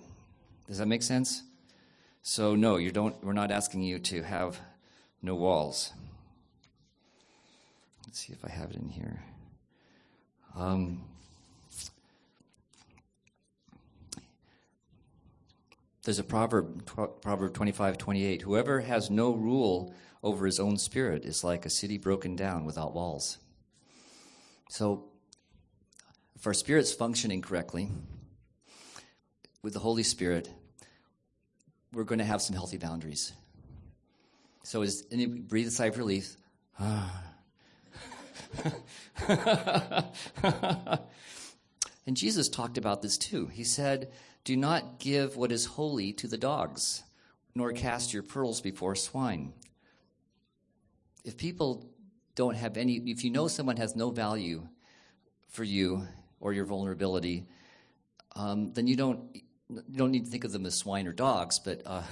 Does 0.67 0.77
that 0.77 0.87
make 0.87 1.03
sense? 1.03 1.43
So, 2.21 2.55
no, 2.55 2.77
you 2.77 2.91
don't, 2.91 3.21
we're 3.23 3.33
not 3.33 3.51
asking 3.51 3.81
you 3.83 3.99
to 3.99 4.23
have 4.23 4.59
no 5.21 5.35
walls. 5.35 5.91
Let's 8.05 8.19
see 8.19 8.33
if 8.33 8.45
I 8.45 8.49
have 8.49 8.71
it 8.71 8.77
in 8.77 8.89
here. 8.89 9.23
Um, 10.55 11.03
There's 16.03 16.19
a 16.19 16.23
proverb, 16.23 16.85
Proverb 17.21 17.53
25, 17.53 17.97
28. 17.97 18.41
Whoever 18.41 18.81
has 18.81 19.09
no 19.09 19.31
rule 19.31 19.93
over 20.21 20.45
his 20.45 20.59
own 20.59 20.77
spirit 20.77 21.23
is 21.23 21.45
like 21.45 21.65
a 21.65 21.69
city 21.69 21.97
broken 21.97 22.35
down 22.35 22.65
without 22.65 22.93
walls. 22.93 23.37
So, 24.75 25.05
if 26.35 26.47
our 26.47 26.53
spirit's 26.55 26.91
functioning 26.91 27.43
correctly 27.43 27.89
with 29.61 29.73
the 29.73 29.79
Holy 29.79 30.01
Spirit, 30.01 30.49
we're 31.91 32.05
going 32.05 32.17
to 32.17 32.25
have 32.25 32.41
some 32.41 32.55
healthy 32.55 32.77
boundaries. 32.77 33.33
So, 34.63 34.81
is 34.81 35.05
any 35.11 35.27
breathe 35.27 35.67
a 35.67 35.69
sigh 35.69 35.85
of 35.85 35.99
relief? 35.99 36.37
and 36.79 36.97
Jesus 42.13 42.49
talked 42.49 42.79
about 42.79 43.03
this 43.03 43.19
too. 43.19 43.45
He 43.53 43.63
said, 43.63 44.11
do 44.43 44.57
not 44.57 44.97
give 44.97 45.37
what 45.37 45.51
is 45.51 45.65
holy 45.65 46.13
to 46.13 46.27
the 46.27 46.39
dogs, 46.39 47.03
nor 47.53 47.73
cast 47.73 48.11
your 48.11 48.23
pearls 48.23 48.59
before 48.59 48.95
swine. 48.95 49.53
If 51.23 51.37
people 51.37 51.92
don't 52.35 52.55
have 52.55 52.77
any, 52.77 52.95
if 53.05 53.23
you 53.23 53.29
know 53.29 53.47
someone 53.47 53.77
has 53.77 53.95
no 53.95 54.09
value 54.09 54.67
for 55.49 55.63
you 55.63 56.07
or 56.39 56.53
your 56.53 56.65
vulnerability, 56.65 57.45
um, 58.35 58.73
then 58.73 58.87
you 58.87 58.95
don't 58.95 59.19
you 59.69 59.97
don't 59.97 60.11
need 60.11 60.25
to 60.25 60.31
think 60.31 60.43
of 60.43 60.51
them 60.51 60.65
as 60.65 60.75
swine 60.75 61.07
or 61.07 61.13
dogs, 61.13 61.59
but. 61.59 61.81
Uh, 61.85 62.03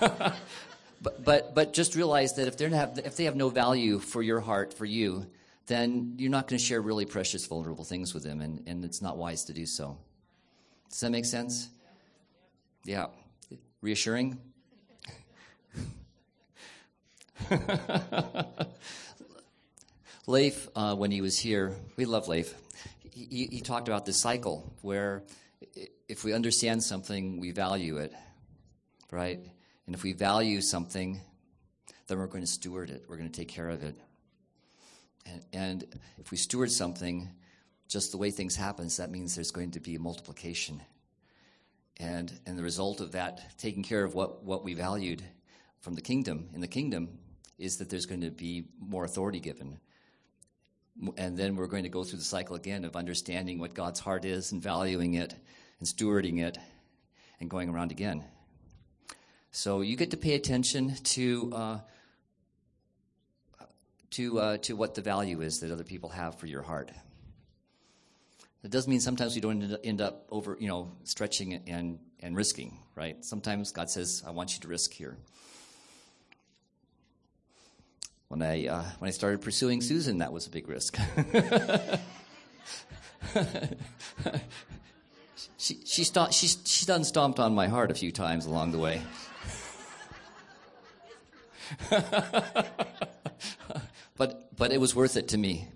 but, 1.02 1.24
but 1.24 1.54
but 1.54 1.72
just 1.72 1.94
realize 1.94 2.34
that 2.34 2.48
if 2.48 2.56
they 2.56 2.68
have 2.70 2.98
if 3.04 3.16
they 3.16 3.24
have 3.24 3.36
no 3.36 3.50
value 3.50 3.98
for 3.98 4.22
your 4.22 4.40
heart 4.40 4.72
for 4.72 4.84
you, 4.86 5.26
then 5.66 6.14
you're 6.16 6.30
not 6.30 6.48
going 6.48 6.58
to 6.58 6.64
share 6.64 6.80
really 6.80 7.04
precious, 7.04 7.46
vulnerable 7.46 7.84
things 7.84 8.14
with 8.14 8.22
them, 8.22 8.40
and, 8.40 8.62
and 8.66 8.84
it's 8.84 9.02
not 9.02 9.16
wise 9.16 9.44
to 9.44 9.52
do 9.52 9.66
so. 9.66 9.98
Does 10.90 11.00
that 11.00 11.10
make 11.10 11.26
sense? 11.26 11.68
Yeah. 12.84 13.06
Reassuring? 13.82 14.38
Leif, 20.26 20.68
uh, 20.76 20.94
when 20.94 21.10
he 21.10 21.20
was 21.20 21.38
here, 21.38 21.76
we 21.96 22.04
love 22.04 22.28
Leif. 22.28 22.54
He, 23.10 23.48
he 23.50 23.60
talked 23.60 23.88
about 23.88 24.04
this 24.04 24.20
cycle 24.20 24.72
where 24.82 25.24
if 26.08 26.24
we 26.24 26.32
understand 26.32 26.82
something, 26.82 27.40
we 27.40 27.50
value 27.50 27.98
it, 27.98 28.12
right? 29.10 29.40
And 29.86 29.94
if 29.94 30.02
we 30.02 30.12
value 30.12 30.60
something, 30.60 31.20
then 32.06 32.18
we're 32.18 32.26
going 32.26 32.44
to 32.44 32.50
steward 32.50 32.90
it. 32.90 33.04
We're 33.08 33.16
going 33.16 33.30
to 33.30 33.36
take 33.36 33.48
care 33.48 33.68
of 33.68 33.82
it. 33.82 33.94
And, 35.26 35.44
and 35.52 35.84
if 36.18 36.30
we 36.30 36.36
steward 36.36 36.70
something 36.70 37.28
just 37.88 38.12
the 38.12 38.18
way 38.18 38.30
things 38.30 38.54
happen, 38.56 38.88
that 38.98 39.10
means 39.10 39.34
there's 39.34 39.50
going 39.50 39.72
to 39.72 39.80
be 39.80 39.94
a 39.94 39.98
multiplication. 39.98 40.82
And, 41.98 42.32
and 42.46 42.58
the 42.58 42.62
result 42.62 43.00
of 43.00 43.12
that, 43.12 43.58
taking 43.58 43.82
care 43.82 44.04
of 44.04 44.14
what, 44.14 44.44
what 44.44 44.62
we 44.62 44.74
valued 44.74 45.22
from 45.80 45.94
the 45.94 46.00
kingdom, 46.00 46.48
in 46.54 46.60
the 46.60 46.68
kingdom, 46.68 47.18
is 47.58 47.76
that 47.78 47.90
there's 47.90 48.06
going 48.06 48.20
to 48.20 48.30
be 48.30 48.64
more 48.80 49.04
authority 49.04 49.40
given. 49.40 49.78
And 51.16 51.36
then 51.36 51.56
we're 51.56 51.66
going 51.66 51.84
to 51.84 51.88
go 51.88 52.04
through 52.04 52.18
the 52.18 52.24
cycle 52.24 52.56
again 52.56 52.84
of 52.84 52.96
understanding 52.96 53.58
what 53.58 53.74
God's 53.74 54.00
heart 54.00 54.24
is 54.24 54.52
and 54.52 54.62
valuing 54.62 55.14
it 55.14 55.34
and 55.78 55.88
stewarding 55.88 56.40
it 56.40 56.58
and 57.40 57.48
going 57.48 57.68
around 57.68 57.92
again. 57.92 58.24
So 59.50 59.80
you 59.80 59.96
get 59.96 60.10
to 60.10 60.16
pay 60.16 60.34
attention 60.34 60.94
to 60.94 61.52
uh, 61.54 61.78
to, 64.10 64.38
uh, 64.38 64.56
to 64.58 64.74
what 64.74 64.94
the 64.94 65.02
value 65.02 65.40
is 65.40 65.60
that 65.60 65.70
other 65.70 65.84
people 65.84 66.10
have 66.10 66.38
for 66.38 66.46
your 66.46 66.62
heart. 66.62 66.90
It 68.64 68.70
does 68.70 68.88
mean 68.88 69.00
sometimes 69.00 69.34
we 69.34 69.40
don't 69.40 69.76
end 69.84 70.00
up 70.00 70.26
over, 70.30 70.56
you 70.58 70.68
know, 70.68 70.92
stretching 71.04 71.54
and, 71.68 71.98
and 72.20 72.36
risking, 72.36 72.78
right? 72.94 73.24
Sometimes 73.24 73.70
God 73.70 73.90
says, 73.90 74.22
I 74.26 74.30
want 74.30 74.54
you 74.54 74.60
to 74.60 74.68
risk 74.68 74.92
here. 74.92 75.16
When 78.28 78.42
I, 78.42 78.66
uh, 78.66 78.84
when 78.98 79.08
I 79.08 79.10
started 79.10 79.40
pursuing 79.40 79.80
Susan, 79.80 80.18
that 80.18 80.32
was 80.32 80.46
a 80.46 80.50
big 80.50 80.68
risk. 80.68 80.96
she, 85.56 85.78
she, 85.86 86.04
she 86.04 86.86
done 86.86 87.04
stomped 87.04 87.38
on 87.38 87.54
my 87.54 87.68
heart 87.68 87.90
a 87.90 87.94
few 87.94 88.12
times 88.12 88.44
along 88.44 88.72
the 88.72 88.78
way. 88.78 89.00
but 94.16 94.56
but 94.56 94.72
it 94.72 94.80
was 94.80 94.94
worth 94.94 95.16
it 95.16 95.28
to 95.28 95.38
me. 95.38 95.68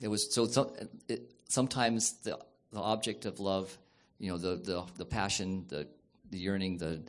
It 0.00 0.08
was 0.08 0.32
so, 0.32 0.46
so 0.46 0.74
it, 1.08 1.30
sometimes 1.48 2.12
the 2.24 2.38
the 2.72 2.80
object 2.80 3.24
of 3.24 3.40
love, 3.40 3.76
you 4.18 4.30
know, 4.30 4.38
the 4.38 4.56
the, 4.56 4.84
the 4.96 5.06
passion, 5.06 5.64
the 5.68 5.88
the 6.30 6.38
yearning, 6.38 6.78
the 6.78 7.02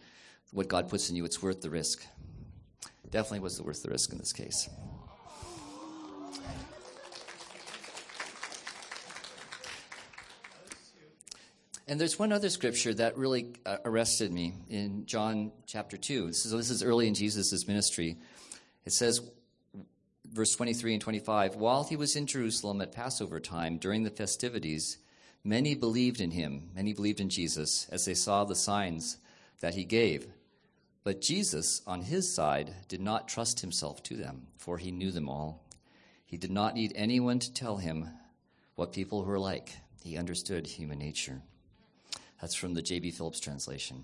what 0.51 0.67
God 0.67 0.89
puts 0.89 1.09
in 1.09 1.15
you, 1.17 1.25
it's 1.25 1.41
worth 1.41 1.61
the 1.61 1.69
risk. 1.69 2.05
Definitely 3.09 3.39
was 3.39 3.61
worth 3.61 3.83
the 3.83 3.89
risk 3.89 4.11
in 4.11 4.17
this 4.17 4.33
case. 4.33 4.69
And 11.89 12.01
there's 12.01 12.19
one 12.19 12.33
other 12.33 12.49
scripture 12.49 12.93
that 12.95 13.17
really 13.17 13.53
uh, 13.65 13.77
arrested 13.85 14.33
me 14.33 14.53
in 14.69 15.05
John 15.05 15.53
chapter 15.65 15.95
2. 15.95 16.33
So 16.33 16.57
this 16.57 16.69
is 16.69 16.83
early 16.83 17.07
in 17.07 17.13
Jesus' 17.13 17.65
ministry. 17.65 18.17
It 18.85 18.91
says, 18.91 19.21
verse 20.25 20.53
23 20.53 20.93
and 20.93 21.01
25 21.01 21.55
While 21.55 21.85
he 21.85 21.95
was 21.95 22.17
in 22.17 22.27
Jerusalem 22.27 22.81
at 22.81 22.91
Passover 22.91 23.39
time 23.39 23.77
during 23.77 24.03
the 24.03 24.09
festivities, 24.09 24.97
many 25.45 25.75
believed 25.75 26.19
in 26.19 26.31
him, 26.31 26.71
many 26.75 26.91
believed 26.91 27.21
in 27.21 27.29
Jesus, 27.29 27.87
as 27.89 28.03
they 28.03 28.13
saw 28.13 28.43
the 28.43 28.55
signs 28.55 29.17
that 29.61 29.75
he 29.75 29.85
gave. 29.85 30.27
But 31.07 31.21
Jesus, 31.21 31.81
on 31.87 32.01
his 32.01 32.29
side, 32.29 32.75
did 32.89 32.99
not 32.99 33.29
trust 33.29 33.61
himself 33.61 34.03
to 34.03 34.17
them, 34.17 34.47
for 34.57 34.77
he 34.77 34.91
knew 34.91 35.09
them 35.09 35.29
all. 35.29 35.63
He 36.25 36.35
did 36.35 36.51
not 36.51 36.75
need 36.75 36.91
anyone 36.95 37.39
to 37.39 37.53
tell 37.53 37.77
him 37.77 38.09
what 38.75 38.91
people 38.91 39.23
were 39.23 39.39
like. 39.39 39.71
He 40.03 40.17
understood 40.17 40.67
human 40.67 40.99
nature. 40.99 41.41
That's 42.41 42.55
from 42.55 42.73
the 42.73 42.81
J.B. 42.81 43.11
Phillips 43.11 43.39
translation. 43.39 44.03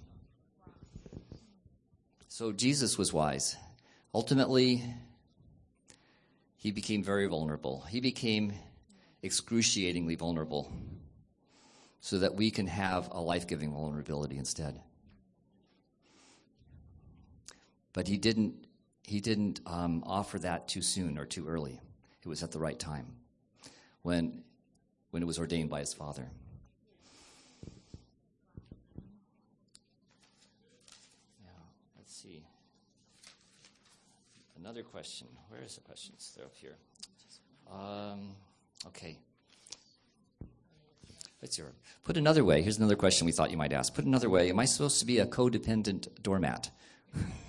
So 2.29 2.53
Jesus 2.53 2.97
was 2.97 3.11
wise. 3.11 3.57
Ultimately, 4.15 4.81
he 6.55 6.71
became 6.71 7.03
very 7.03 7.27
vulnerable. 7.27 7.81
He 7.89 7.99
became 7.99 8.53
excruciatingly 9.21 10.15
vulnerable 10.15 10.71
so 11.99 12.19
that 12.19 12.35
we 12.35 12.49
can 12.49 12.67
have 12.67 13.09
a 13.11 13.19
life 13.19 13.45
giving 13.45 13.73
vulnerability 13.73 14.37
instead. 14.37 14.79
But 17.93 18.07
he 18.07 18.17
didn't, 18.17 18.55
he 19.03 19.21
didn't 19.21 19.61
um, 19.65 20.03
offer 20.05 20.39
that 20.39 20.67
too 20.67 20.81
soon 20.81 21.17
or 21.17 21.25
too 21.25 21.47
early. 21.47 21.79
It 22.23 22.27
was 22.27 22.41
at 22.41 22.51
the 22.51 22.59
right 22.59 22.77
time 22.77 23.05
when, 24.01 24.43
when 25.11 25.21
it 25.21 25.25
was 25.25 25.37
ordained 25.37 25.69
by 25.69 25.79
his 25.79 25.93
father. 25.93 26.27
Let's 31.97 32.15
see. 32.15 32.43
Another 34.57 34.83
question. 34.83 35.27
Where 35.49 35.61
is 35.61 35.75
the 35.75 35.81
questions? 35.81 36.33
They're 36.35 36.45
up 36.45 36.55
here. 36.55 36.75
Um, 37.71 38.35
okay. 38.87 39.19
Let's 41.41 41.57
see. 41.57 41.63
Put 42.05 42.17
another 42.17 42.45
way. 42.45 42.61
Here's 42.61 42.77
another 42.77 42.95
question 42.95 43.25
we 43.25 43.33
thought 43.33 43.51
you 43.51 43.57
might 43.57 43.73
ask. 43.73 43.93
Put 43.93 44.05
another 44.05 44.29
way. 44.29 44.49
Am 44.49 44.59
I 44.59 44.65
supposed 44.65 44.99
to 44.99 45.05
be 45.05 45.19
a 45.19 45.25
codependent 45.25 46.07
doormat? 46.23 46.71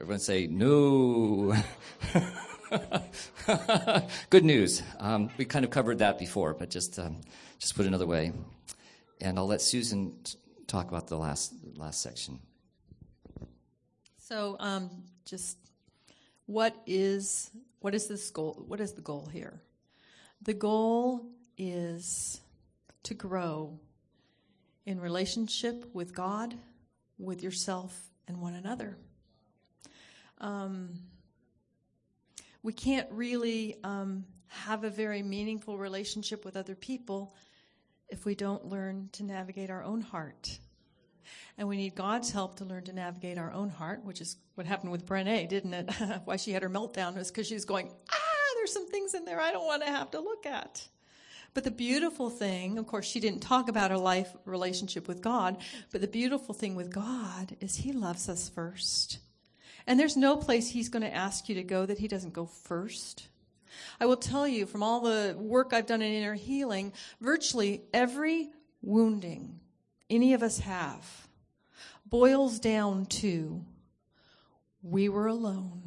Everyone 0.00 0.20
say, 0.20 0.46
no. 0.46 1.54
Good 4.30 4.44
news. 4.44 4.82
Um, 5.00 5.30
we 5.36 5.44
kind 5.44 5.64
of 5.64 5.72
covered 5.72 5.98
that 5.98 6.18
before, 6.18 6.54
but 6.54 6.70
just, 6.70 6.98
um, 6.98 7.20
just 7.58 7.74
put 7.74 7.84
another 7.84 8.06
way. 8.06 8.32
And 9.20 9.38
I'll 9.38 9.46
let 9.46 9.60
Susan 9.60 10.14
talk 10.68 10.88
about 10.88 11.08
the 11.08 11.16
last, 11.16 11.52
last 11.74 12.00
section. 12.00 12.38
So, 14.18 14.56
um, 14.60 14.90
just 15.24 15.56
what 16.44 16.76
is 16.86 17.50
what 17.80 17.94
is 17.94 18.08
this 18.08 18.30
goal? 18.30 18.64
What 18.66 18.80
is 18.80 18.92
the 18.92 19.00
goal 19.00 19.28
here? 19.32 19.62
The 20.42 20.54
goal 20.54 21.26
is 21.56 22.40
to 23.04 23.14
grow 23.14 23.78
in 24.86 25.00
relationship 25.00 25.84
with 25.94 26.14
God, 26.14 26.54
with 27.18 27.42
yourself, 27.42 28.10
and 28.26 28.40
one 28.40 28.54
another. 28.54 28.96
Um, 30.40 31.00
we 32.62 32.72
can't 32.72 33.08
really 33.10 33.76
um, 33.84 34.24
have 34.48 34.84
a 34.84 34.90
very 34.90 35.22
meaningful 35.22 35.78
relationship 35.78 36.44
with 36.44 36.56
other 36.56 36.74
people 36.74 37.34
if 38.08 38.24
we 38.24 38.34
don't 38.34 38.64
learn 38.66 39.10
to 39.12 39.22
navigate 39.22 39.70
our 39.70 39.82
own 39.82 40.00
heart. 40.00 40.58
And 41.58 41.68
we 41.68 41.76
need 41.76 41.94
God's 41.94 42.30
help 42.30 42.56
to 42.56 42.64
learn 42.64 42.84
to 42.84 42.92
navigate 42.92 43.36
our 43.36 43.52
own 43.52 43.68
heart, 43.68 44.04
which 44.04 44.20
is 44.20 44.36
what 44.54 44.66
happened 44.66 44.92
with 44.92 45.04
Brene, 45.04 45.48
didn't 45.48 45.74
it? 45.74 45.90
Why 46.24 46.36
she 46.36 46.52
had 46.52 46.62
her 46.62 46.70
meltdown 46.70 47.16
was 47.16 47.30
because 47.30 47.46
she 47.46 47.54
was 47.54 47.64
going, 47.64 47.92
ah, 48.10 48.54
there's 48.56 48.72
some 48.72 48.88
things 48.88 49.14
in 49.14 49.24
there 49.24 49.40
I 49.40 49.52
don't 49.52 49.66
want 49.66 49.82
to 49.82 49.88
have 49.88 50.10
to 50.12 50.20
look 50.20 50.46
at. 50.46 50.88
But 51.54 51.64
the 51.64 51.70
beautiful 51.70 52.30
thing, 52.30 52.78
of 52.78 52.86
course, 52.86 53.06
she 53.06 53.20
didn't 53.20 53.40
talk 53.40 53.68
about 53.68 53.90
her 53.90 53.98
life 53.98 54.28
relationship 54.44 55.08
with 55.08 55.20
God, 55.20 55.56
but 55.90 56.00
the 56.00 56.08
beautiful 56.08 56.54
thing 56.54 56.76
with 56.76 56.92
God 56.92 57.56
is 57.60 57.76
He 57.76 57.92
loves 57.92 58.28
us 58.28 58.48
first. 58.48 59.18
And 59.88 59.98
there's 59.98 60.18
no 60.18 60.36
place 60.36 60.68
He's 60.68 60.90
going 60.90 61.02
to 61.02 61.12
ask 61.12 61.48
you 61.48 61.54
to 61.54 61.62
go 61.62 61.86
that 61.86 61.98
He 61.98 62.06
doesn't 62.08 62.34
go 62.34 62.44
first. 62.44 63.26
I 63.98 64.04
will 64.06 64.18
tell 64.18 64.46
you 64.46 64.66
from 64.66 64.82
all 64.82 65.00
the 65.00 65.34
work 65.36 65.72
I've 65.72 65.86
done 65.86 66.02
in 66.02 66.12
inner 66.12 66.34
healing, 66.34 66.92
virtually 67.20 67.82
every 67.92 68.50
wounding 68.82 69.58
any 70.10 70.34
of 70.34 70.42
us 70.42 70.58
have 70.60 71.28
boils 72.06 72.58
down 72.60 73.06
to 73.06 73.64
we 74.82 75.08
were 75.08 75.26
alone 75.26 75.82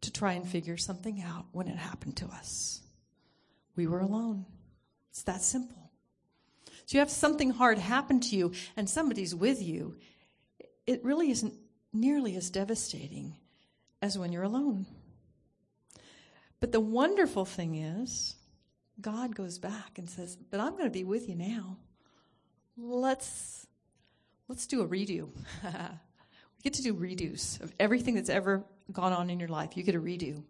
to 0.00 0.12
try 0.12 0.34
and 0.34 0.46
figure 0.48 0.76
something 0.76 1.22
out 1.22 1.46
when 1.52 1.68
it 1.68 1.76
happened 1.76 2.16
to 2.16 2.26
us. 2.26 2.82
We 3.76 3.86
were 3.86 4.00
alone. 4.00 4.46
It's 5.10 5.22
that 5.24 5.42
simple. 5.42 5.90
So 6.86 6.96
you 6.96 7.00
have 7.00 7.10
something 7.10 7.50
hard 7.50 7.78
happen 7.78 8.20
to 8.20 8.36
you 8.36 8.52
and 8.76 8.88
somebody's 8.88 9.34
with 9.34 9.62
you. 9.62 9.96
It 10.86 11.04
really 11.04 11.30
isn't 11.30 11.54
nearly 12.00 12.36
as 12.36 12.50
devastating 12.50 13.36
as 14.00 14.16
when 14.16 14.32
you're 14.32 14.42
alone. 14.42 14.86
But 16.60 16.72
the 16.72 16.80
wonderful 16.80 17.44
thing 17.44 17.76
is, 17.76 18.34
God 19.00 19.34
goes 19.34 19.58
back 19.58 19.98
and 19.98 20.08
says, 20.08 20.36
But 20.36 20.60
I'm 20.60 20.72
going 20.72 20.84
to 20.84 20.90
be 20.90 21.04
with 21.04 21.28
you 21.28 21.36
now. 21.36 21.76
Let's 22.76 23.66
let's 24.48 24.66
do 24.66 24.82
a 24.82 24.88
redo. 24.88 25.28
we 25.64 26.62
get 26.62 26.74
to 26.74 26.82
do 26.82 26.94
redos 26.94 27.60
of 27.60 27.72
everything 27.78 28.14
that's 28.14 28.30
ever 28.30 28.64
gone 28.90 29.12
on 29.12 29.30
in 29.30 29.38
your 29.38 29.48
life. 29.48 29.76
You 29.76 29.82
get 29.82 29.94
a 29.94 30.00
redo. 30.00 30.42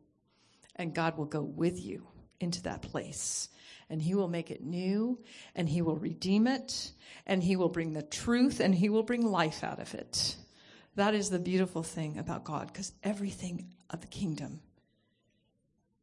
And 0.77 0.95
God 0.95 1.19
will 1.19 1.27
go 1.27 1.43
with 1.43 1.85
you 1.85 2.07
into 2.41 2.63
that 2.63 2.83
place. 2.83 3.49
And 3.91 4.01
He 4.01 4.15
will 4.15 4.29
make 4.29 4.51
it 4.51 4.63
new, 4.63 5.19
and 5.55 5.69
He 5.69 5.83
will 5.83 5.97
redeem 5.97 6.47
it, 6.47 6.93
and 7.27 7.43
He 7.43 7.57
will 7.57 7.71
bring 7.71 7.95
the 7.95 8.03
truth, 8.03 8.61
and 8.61 8.75
He 8.75 8.91
will 8.91 9.03
bring 9.03 9.27
life 9.27 9.65
out 9.65 9.81
of 9.81 9.95
it. 9.95 10.37
That 10.99 11.15
is 11.15 11.31
the 11.31 11.39
beautiful 11.39 11.85
thing 11.85 12.19
about 12.19 12.43
God, 12.43 12.67
because 12.67 12.91
everything 13.05 13.69
of 13.89 14.01
the 14.01 14.09
kingdom 14.09 14.59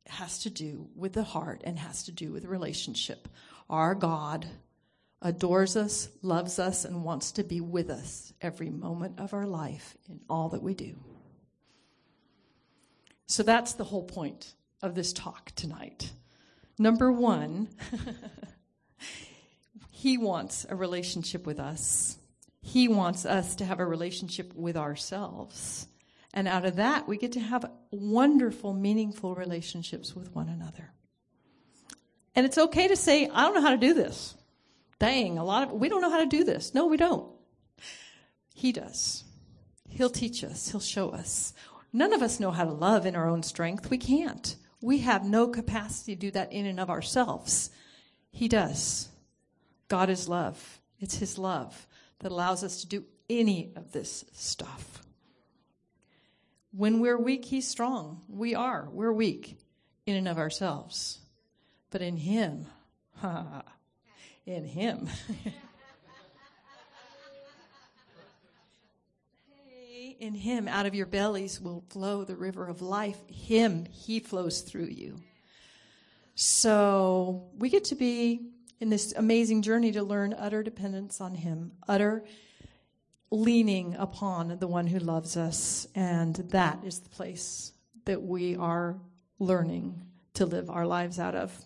has 0.08 0.43
to 0.43 0.49
do 0.49 0.88
with 0.95 1.12
the 1.12 1.23
heart 1.23 1.63
and 1.65 1.77
has 1.77 2.03
to 2.03 2.13
do 2.13 2.31
with 2.31 2.45
relationship. 2.45 3.27
Our 3.69 3.93
God 3.93 4.47
adores 5.21 5.75
us, 5.75 6.08
loves 6.21 6.60
us, 6.60 6.86
and 6.86 7.03
wants 7.03 7.34
to 7.34 7.43
be 7.43 7.60
with 7.60 7.89
us 7.89 8.31
every 8.39 8.69
moment 8.69 9.19
of 9.19 9.34
our 9.34 9.45
life 9.45 9.97
in 10.08 10.21
all 10.29 10.47
that 10.49 10.63
we 10.63 10.73
do. 10.73 10.95
So 13.25 13.43
that's 13.43 13.73
the 13.73 13.84
whole 13.84 14.05
point 14.05 14.53
of 14.81 14.95
this 14.95 15.12
talk 15.12 15.51
tonight. 15.55 16.10
Number 16.79 17.12
one, 17.12 17.67
he 19.89 20.17
wants 20.17 20.65
a 20.69 20.75
relationship 20.77 21.45
with 21.45 21.60
us. 21.60 22.17
He 22.65 22.88
wants 22.88 23.28
us 23.28 23.58
to 23.58 23.65
have 23.65 23.80
a 23.80 23.86
relationship 23.86 24.51
with 24.56 24.75
ourselves. 24.75 25.88
And 26.34 26.47
out 26.47 26.65
of 26.65 26.78
that, 26.78 27.08
we 27.08 27.15
get 27.15 27.34
to 27.34 27.39
have 27.39 27.69
wonderful, 27.91 28.73
meaningful 28.73 29.36
relationships 29.36 30.15
with 30.15 30.34
one 30.34 30.49
another. 30.49 30.91
And 32.36 32.43
it's 32.43 32.58
okay 32.58 32.88
to 32.88 32.95
say, 32.95 33.30
I 33.32 33.43
don't 33.43 33.54
know 33.54 33.62
how 33.62 33.69
to 33.69 33.78
do 33.78 33.93
this. 33.93 34.34
Dang, 34.97 35.38
a 35.38 35.43
lot 35.45 35.62
of, 35.62 35.73
we 35.73 35.89
don't 35.89 36.01
know 36.01 36.10
how 36.10 36.21
to 36.21 36.25
do 36.25 36.43
this. 36.43 36.73
No, 36.73 36.88
we 36.88 36.97
don't. 36.97 37.32
He 38.56 38.71
does. 38.71 39.23
He'll 39.88 40.10
teach 40.10 40.43
us. 40.43 40.71
He'll 40.71 40.80
show 40.80 41.12
us. 41.12 41.54
None 41.93 42.13
of 42.13 42.23
us 42.23 42.39
know 42.39 42.49
how 42.49 42.65
to 42.65 42.73
love 42.73 43.06
in 43.06 43.15
our 43.15 43.30
own 43.30 43.43
strength. 43.43 43.91
We 43.91 43.99
can't. 43.99 44.56
We 44.82 44.97
have 44.99 45.23
no 45.23 45.49
capacity 45.49 46.15
to 46.15 46.19
do 46.19 46.32
that 46.32 46.51
in 46.51 46.65
and 46.65 46.80
of 46.80 46.89
ourselves. 46.89 47.69
He 48.32 48.47
does. 48.47 49.10
God 49.88 50.10
is 50.10 50.28
love. 50.28 50.80
It's 50.99 51.17
His 51.17 51.38
love 51.38 51.86
that 52.19 52.32
allows 52.32 52.63
us 52.63 52.82
to 52.82 52.88
do 52.88 53.06
any 53.30 53.73
of 53.76 53.91
this 53.91 54.26
stuff. 54.34 55.01
When 56.72 56.99
we're 56.99 57.18
weak, 57.18 57.45
He's 57.45 57.68
strong. 57.68 58.22
We 58.28 58.55
are. 58.55 58.88
We're 58.91 59.13
weak 59.13 59.57
in 60.05 60.16
and 60.16 60.28
of 60.28 60.38
ourselves. 60.38 61.20
But 61.89 62.01
in 62.01 62.18
Him, 62.18 62.66
in 64.45 64.66
Him. 64.66 65.09
in 70.20 70.36
Him, 70.36 70.68
out 70.68 70.86
of 70.86 70.93
your 70.95 71.05
bellies 71.05 71.61
will 71.61 71.86
flow 71.89 72.24
the 72.24 72.36
river 72.36 72.68
of 72.68 72.82
life. 72.82 73.18
Him, 73.30 73.86
He 73.86 74.20
flows 74.20 74.61
through 74.61 74.88
you. 74.88 75.18
So 76.36 77.47
we 77.57 77.70
get 77.70 77.86
to 77.86 77.95
be 77.95 78.49
in 78.80 78.89
this 78.89 79.13
amazing 79.13 79.61
journey 79.61 79.91
to 79.93 80.03
learn 80.03 80.34
utter 80.38 80.63
dependence 80.63 81.21
on 81.21 81.36
Him, 81.36 81.71
utter 81.88 82.26
leaning 83.32 83.95
upon 83.95 84.57
the 84.59 84.67
one 84.67 84.88
who 84.88 84.99
loves 84.99 85.38
us. 85.38 85.88
And 85.95 86.36
that 86.51 86.84
is 86.84 86.99
the 86.99 87.09
place 87.09 87.73
that 88.05 88.21
we 88.21 88.55
are 88.55 88.99
learning 89.39 90.01
to 90.36 90.45
live 90.45 90.69
our 90.69 90.86
lives 90.86 91.19
out 91.19 91.36
of. 91.36 91.57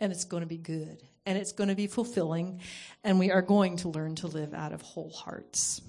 And 0.00 0.12
it's 0.12 0.24
going 0.24 0.42
to 0.42 0.46
be 0.46 0.58
good 0.58 1.02
and 1.28 1.36
it's 1.36 1.52
going 1.52 1.68
to 1.68 1.74
be 1.74 1.86
fulfilling, 1.86 2.58
and 3.04 3.18
we 3.18 3.30
are 3.30 3.42
going 3.42 3.76
to 3.76 3.90
learn 3.90 4.14
to 4.14 4.26
live 4.26 4.54
out 4.54 4.72
of 4.72 4.80
whole 4.80 5.10
hearts. 5.10 5.82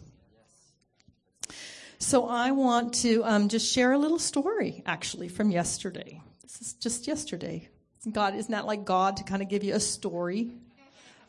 So 1.97 2.27
I 2.27 2.51
want 2.51 2.95
to 2.95 3.23
um, 3.23 3.47
just 3.47 3.73
share 3.73 3.93
a 3.93 3.97
little 3.97 4.19
story, 4.19 4.83
actually, 4.85 5.29
from 5.29 5.49
yesterday. 5.49 6.21
This 6.41 6.59
is 6.59 6.73
just 6.73 7.07
yesterday. 7.07 7.69
God 8.11 8.35
isn't 8.35 8.51
that 8.51 8.65
like 8.65 8.85
God 8.85 9.17
to 9.17 9.23
kind 9.23 9.41
of 9.41 9.49
give 9.49 9.63
you 9.63 9.75
a 9.75 9.79
story 9.79 10.51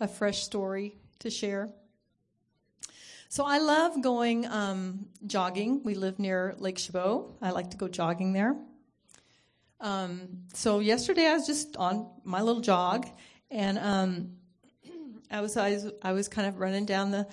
a 0.01 0.09
fresh 0.09 0.43
story 0.43 0.95
to 1.21 1.31
share. 1.31 1.69
So 3.29 3.45
I 3.45 3.59
love 3.59 4.03
going 4.03 4.47
um, 4.47 5.07
jogging. 5.27 5.83
We 5.85 5.95
live 5.95 6.19
near 6.19 6.57
Lake 6.59 6.79
Chabot. 6.79 7.37
I 7.41 7.51
like 7.51 7.71
to 7.71 7.77
go 7.77 7.87
jogging 7.87 8.33
there. 8.33 8.57
Um, 9.81 10.41
so 10.53 10.81
yesterday 10.81 11.27
I 11.27 11.35
was 11.35 11.47
just 11.47 11.77
on 11.77 12.11
my 12.25 12.43
little 12.43 12.61
jog, 12.61 13.07
and 13.51 13.79
um, 13.79 14.33
I 15.31 15.41
was 15.41 15.57
I 15.57 15.71
was 15.71 15.93
I 16.03 16.13
was 16.13 16.29
kind 16.29 16.49
of 16.49 16.59
running 16.59 16.87
down 16.87 17.13
the 17.13 17.29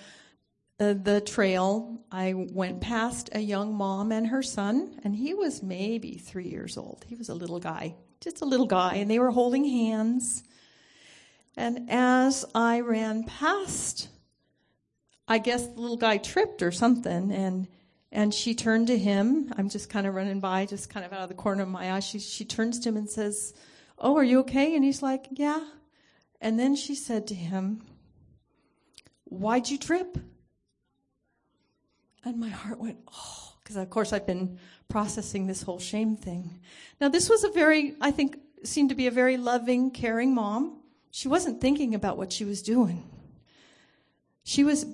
uh, 0.80 0.94
the 0.94 1.20
trail. 1.20 2.00
I 2.12 2.34
went 2.36 2.80
past 2.80 3.30
a 3.34 3.40
young 3.40 3.74
mom 3.74 4.12
and 4.12 4.28
her 4.28 4.44
son, 4.44 5.00
and 5.04 5.16
he 5.16 5.34
was 5.34 5.64
maybe 5.64 6.18
three 6.18 6.48
years 6.48 6.78
old. 6.78 7.06
He 7.08 7.16
was 7.16 7.30
a 7.30 7.34
little 7.34 7.60
guy, 7.60 7.96
just 8.20 8.42
a 8.42 8.46
little 8.46 8.66
guy, 8.66 8.96
and 8.96 9.10
they 9.10 9.20
were 9.20 9.32
holding 9.32 9.66
hands. 9.66 10.44
And 11.56 11.90
as 11.90 12.46
I 12.54 12.82
ran 12.82 13.24
past, 13.24 14.10
I 15.28 15.40
guess 15.40 15.68
the 15.68 15.82
little 15.82 15.98
guy 15.98 16.18
tripped 16.18 16.62
or 16.62 16.72
something, 16.72 17.32
and 17.32 17.68
and 18.12 18.34
she 18.34 18.56
turned 18.56 18.88
to 18.88 18.98
him. 18.98 19.54
I'm 19.58 19.70
just 19.70 19.90
kind 19.90 20.08
of 20.08 20.16
running 20.16 20.40
by, 20.40 20.66
just 20.66 20.90
kind 20.90 21.06
of 21.06 21.12
out 21.12 21.22
of 21.22 21.30
the 21.30 21.36
corner 21.36 21.64
of 21.64 21.70
my 21.70 21.92
eye. 21.94 22.00
She 22.00 22.20
she 22.20 22.46
turns 22.46 22.80
to 22.80 22.90
him 22.90 22.98
and 22.98 23.10
says, 23.10 23.54
"Oh, 23.98 24.16
are 24.16 24.24
you 24.24 24.40
okay?" 24.40 24.76
And 24.76 24.84
he's 24.84 25.02
like, 25.02 25.28
"Yeah." 25.32 25.66
And 26.40 26.60
then 26.60 26.76
she 26.76 26.96
said 26.96 27.28
to 27.28 27.36
him, 27.36 27.82
"Why'd 29.26 29.70
you 29.70 29.78
trip?" 29.78 30.18
And 32.24 32.40
my 32.40 32.50
heart 32.50 32.80
went, 32.80 33.00
"Oh," 33.12 33.47
because 33.68 33.76
of 33.76 33.90
course 33.90 34.14
I've 34.14 34.26
been 34.26 34.58
processing 34.88 35.46
this 35.46 35.62
whole 35.62 35.78
shame 35.78 36.16
thing. 36.16 36.62
Now 37.02 37.10
this 37.10 37.30
was 37.30 37.44
a 37.44 37.50
very, 37.50 37.96
I 38.00 38.12
think, 38.12 38.40
seemed 38.64 38.88
to 38.90 38.96
be 38.96 39.08
a 39.08 39.12
very 39.12 39.36
loving, 39.36 39.92
caring 39.92 40.34
mom. 40.34 40.78
She 41.12 41.28
wasn't 41.28 41.60
thinking 41.60 41.94
about 41.94 42.18
what 42.18 42.32
she 42.32 42.46
was 42.46 42.62
doing. 42.62 43.04
She 44.46 44.64
was 44.64 44.86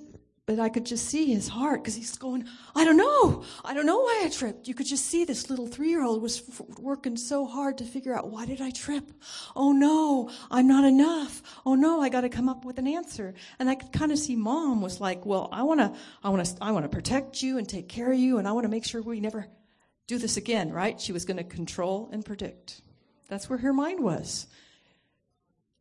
but 0.46 0.60
I 0.60 0.68
could 0.68 0.84
just 0.84 1.08
see 1.08 1.32
his 1.32 1.48
heart 1.48 1.82
because 1.82 1.94
he's 1.94 2.18
going, 2.18 2.46
I 2.74 2.84
don't 2.84 2.98
know. 2.98 3.44
I 3.64 3.72
don't 3.72 3.86
know 3.86 4.00
why 4.00 4.22
I 4.24 4.28
tripped. 4.28 4.68
You 4.68 4.74
could 4.74 4.86
just 4.86 5.06
see 5.06 5.24
this 5.24 5.48
little 5.48 5.66
three 5.66 5.88
year 5.88 6.04
old 6.04 6.20
was 6.20 6.42
f- 6.46 6.60
working 6.78 7.16
so 7.16 7.46
hard 7.46 7.78
to 7.78 7.84
figure 7.84 8.14
out 8.14 8.28
why 8.28 8.44
did 8.44 8.60
I 8.60 8.70
trip? 8.70 9.10
Oh 9.56 9.72
no, 9.72 10.30
I'm 10.50 10.68
not 10.68 10.84
enough. 10.84 11.42
Oh 11.64 11.74
no, 11.74 12.02
I 12.02 12.10
got 12.10 12.22
to 12.22 12.28
come 12.28 12.50
up 12.50 12.66
with 12.66 12.78
an 12.78 12.86
answer. 12.86 13.32
And 13.58 13.70
I 13.70 13.74
could 13.74 13.92
kind 13.92 14.12
of 14.12 14.18
see 14.18 14.36
mom 14.36 14.82
was 14.82 15.00
like, 15.00 15.24
well, 15.24 15.48
I 15.50 15.62
want 15.62 15.80
to, 15.80 15.94
I 16.22 16.28
want 16.28 16.44
to, 16.44 16.56
I 16.60 16.72
want 16.72 16.84
to 16.84 16.90
protect 16.90 17.42
you 17.42 17.56
and 17.56 17.66
take 17.66 17.88
care 17.88 18.12
of 18.12 18.18
you. 18.18 18.36
And 18.36 18.46
I 18.46 18.52
want 18.52 18.64
to 18.64 18.70
make 18.70 18.84
sure 18.84 19.00
we 19.00 19.20
never 19.20 19.46
do 20.06 20.18
this 20.18 20.36
again, 20.36 20.70
right? 20.70 21.00
She 21.00 21.12
was 21.12 21.24
going 21.24 21.38
to 21.38 21.44
control 21.44 22.10
and 22.12 22.22
predict. 22.22 22.82
That's 23.28 23.48
where 23.48 23.58
her 23.60 23.72
mind 23.72 24.00
was. 24.00 24.46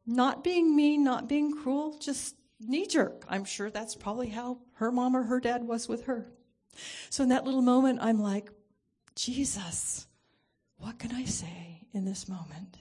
Not 0.06 0.42
being 0.42 0.74
mean, 0.74 1.04
not 1.04 1.28
being 1.28 1.54
cruel, 1.54 1.98
just 2.00 2.36
knee 2.68 2.88
jerk. 2.88 3.26
I'm 3.30 3.46
sure 3.46 3.70
that's 3.70 3.96
probably 3.96 4.30
how 4.30 4.60
her 4.74 4.92
mom 4.92 5.16
or 5.16 5.24
her 5.24 5.40
dad 5.40 5.64
was 5.64 5.88
with 5.88 6.06
her. 6.06 6.26
So 7.10 7.24
in 7.24 7.30
that 7.30 7.46
little 7.46 7.62
moment, 7.62 8.00
I'm 8.02 8.20
like, 8.20 8.50
Jesus, 9.16 10.08
what 10.78 11.00
can 11.00 11.12
I 11.14 11.26
say 11.26 11.82
in 11.94 12.06
this 12.06 12.28
moment? 12.28 12.78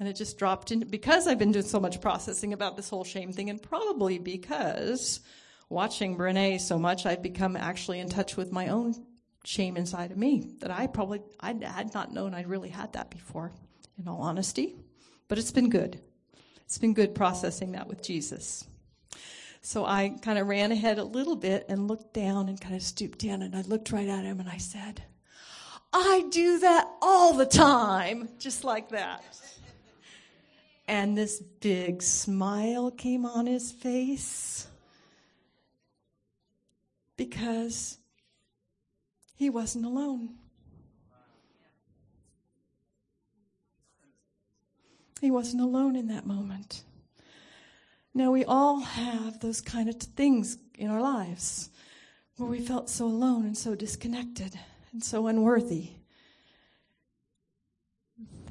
And 0.00 0.08
it 0.08 0.16
just 0.16 0.38
dropped 0.38 0.72
in 0.72 0.80
because 0.80 1.26
I've 1.26 1.38
been 1.38 1.52
doing 1.52 1.64
so 1.64 1.78
much 1.78 2.00
processing 2.00 2.52
about 2.52 2.76
this 2.76 2.88
whole 2.88 3.04
shame 3.04 3.32
thing, 3.32 3.48
and 3.48 3.62
probably 3.62 4.18
because 4.18 5.20
watching 5.68 6.16
Brene 6.16 6.60
so 6.60 6.78
much, 6.78 7.06
I've 7.06 7.22
become 7.22 7.56
actually 7.56 8.00
in 8.00 8.08
touch 8.08 8.36
with 8.36 8.50
my 8.50 8.68
own 8.68 8.94
shame 9.44 9.76
inside 9.76 10.10
of 10.10 10.16
me 10.16 10.56
that 10.58 10.70
I 10.70 10.88
probably 10.88 11.22
I 11.38 11.54
had 11.62 11.94
not 11.94 12.12
known 12.12 12.34
I 12.34 12.42
really 12.42 12.70
had 12.70 12.94
that 12.94 13.10
before, 13.10 13.52
in 13.98 14.08
all 14.08 14.22
honesty. 14.22 14.74
But 15.28 15.38
it's 15.38 15.52
been 15.52 15.70
good. 15.70 16.00
It's 16.64 16.78
been 16.78 16.94
good 16.94 17.14
processing 17.14 17.72
that 17.72 17.86
with 17.86 18.02
Jesus. 18.02 18.66
So 19.66 19.86
I 19.86 20.10
kind 20.20 20.38
of 20.38 20.46
ran 20.46 20.72
ahead 20.72 20.98
a 20.98 21.04
little 21.04 21.36
bit 21.36 21.64
and 21.70 21.88
looked 21.88 22.12
down 22.12 22.50
and 22.50 22.60
kind 22.60 22.74
of 22.74 22.82
stooped 22.82 23.20
down 23.20 23.40
and 23.40 23.56
I 23.56 23.62
looked 23.62 23.92
right 23.92 24.06
at 24.06 24.22
him 24.22 24.38
and 24.38 24.46
I 24.46 24.58
said, 24.58 25.02
I 25.90 26.26
do 26.30 26.58
that 26.58 26.86
all 27.00 27.32
the 27.32 27.46
time, 27.46 28.28
just 28.38 28.62
like 28.62 28.90
that. 28.90 29.24
And 30.86 31.16
this 31.16 31.40
big 31.40 32.02
smile 32.02 32.90
came 32.90 33.24
on 33.24 33.46
his 33.46 33.72
face 33.72 34.66
because 37.16 37.96
he 39.34 39.48
wasn't 39.48 39.86
alone. 39.86 40.34
He 45.22 45.30
wasn't 45.30 45.62
alone 45.62 45.96
in 45.96 46.08
that 46.08 46.26
moment. 46.26 46.84
Now, 48.14 48.30
we 48.30 48.44
all 48.44 48.80
have 48.80 49.40
those 49.40 49.60
kind 49.60 49.88
of 49.88 49.96
things 49.96 50.56
in 50.76 50.88
our 50.88 51.00
lives 51.00 51.70
where 52.36 52.48
we 52.48 52.60
felt 52.60 52.88
so 52.88 53.06
alone 53.06 53.44
and 53.44 53.56
so 53.56 53.74
disconnected 53.74 54.58
and 54.92 55.02
so 55.02 55.26
unworthy 55.26 55.90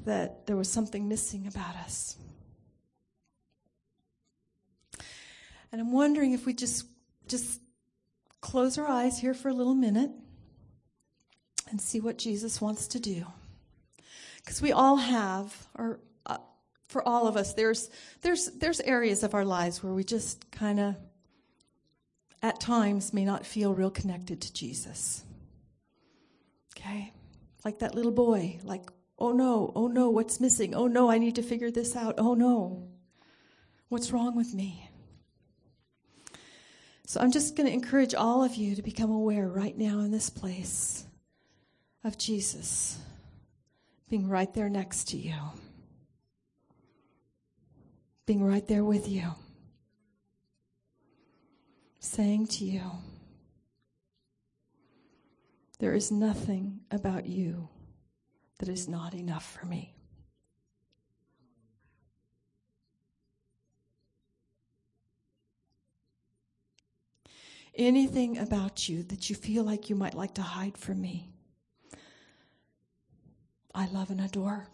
that 0.06 0.46
there 0.48 0.58
was 0.58 0.70
something 0.70 1.08
missing 1.08 1.48
about 1.48 1.76
us. 1.78 2.18
And 5.72 5.82
I'm 5.82 5.92
wondering 5.92 6.34
if 6.34 6.46
we 6.46 6.54
just 6.54 6.86
just 7.28 7.62
close 8.42 8.78
our 8.78 8.88
eyes 8.88 9.18
here 9.18 9.34
for 9.34 9.48
a 9.48 9.54
little 9.54 9.74
minute 9.74 10.12
and 11.70 11.80
see 11.80 12.02
what 12.02 12.18
Jesus 12.18 12.60
wants 12.60 12.88
to 12.90 13.00
do. 13.00 13.26
Because 14.38 14.62
we 14.62 14.74
all 14.74 14.98
have, 14.98 15.68
or 15.74 16.02
for 16.94 17.06
all 17.06 17.28
of 17.28 17.36
us, 17.36 17.54
there's 17.56 17.90
there's 18.22 18.46
there's 18.52 18.80
areas 18.80 19.24
of 19.24 19.34
our 19.34 19.44
lives 19.44 19.84
where 19.84 19.92
we 19.92 20.04
just 20.04 20.50
kind 20.52 20.80
of 20.80 20.96
at 22.42 22.60
times 22.60 23.14
may 23.14 23.26
not 23.26 23.46
feel 23.46 23.74
real 23.74 23.90
connected 23.90 24.42
to 24.42 24.54
Jesus. 24.54 25.24
Okay? 26.78 27.12
Like 27.66 27.80
that 27.80 27.96
little 27.96 28.12
boy, 28.12 28.60
like, 28.64 28.90
oh 29.18 29.32
no, 29.32 29.72
oh 29.76 29.88
no, 29.88 30.10
what's 30.10 30.40
missing? 30.40 30.76
Oh 30.76 30.88
no, 30.88 31.10
I 31.10 31.18
need 31.18 31.36
to 31.36 31.44
figure 31.44 31.72
this 31.72 31.96
out. 31.96 32.16
Oh 32.18 32.36
no. 32.36 32.88
What's 33.90 34.12
wrong 34.12 34.36
with 34.36 34.54
me? 34.54 34.90
So 37.06 37.22
I'm 37.22 37.32
just 37.32 37.56
going 37.56 37.68
to 37.68 37.74
encourage 37.74 38.16
all 38.16 38.44
of 38.44 38.56
you 38.56 38.76
to 38.76 38.82
become 38.82 39.12
aware 39.12 39.48
right 39.48 39.78
now 39.78 40.00
in 40.00 40.12
this 40.12 40.30
place 40.30 41.06
of 42.04 42.18
Jesus 42.18 42.98
being 44.10 44.28
right 44.28 44.52
there 44.54 44.70
next 44.70 45.10
to 45.10 45.18
you 45.18 45.36
being 48.26 48.44
right 48.44 48.68
there 48.68 48.84
with 48.84 49.08
you, 49.08 49.36
saying 52.00 52.48
to 52.48 52.66
you, 52.66 52.84
There 55.84 55.94
is 55.94 56.12
nothing 56.12 56.80
about 56.92 57.26
you 57.26 57.68
that 58.60 58.70
is 58.70 58.88
not 58.88 59.14
enough 59.14 59.58
for 59.60 59.66
me. 59.66 59.94
Anything 67.76 68.38
about 68.38 68.88
you 68.88 69.04
that 69.04 69.30
you 69.30 69.36
feel 69.36 69.66
like 69.66 69.90
you 69.90 69.96
might 69.98 70.14
like 70.14 70.36
to 70.36 70.42
hide 70.42 70.78
from 70.78 71.02
me, 71.02 71.34
I 73.76 73.88
love 73.88 74.10
and 74.10 74.22
adore. 74.22 74.68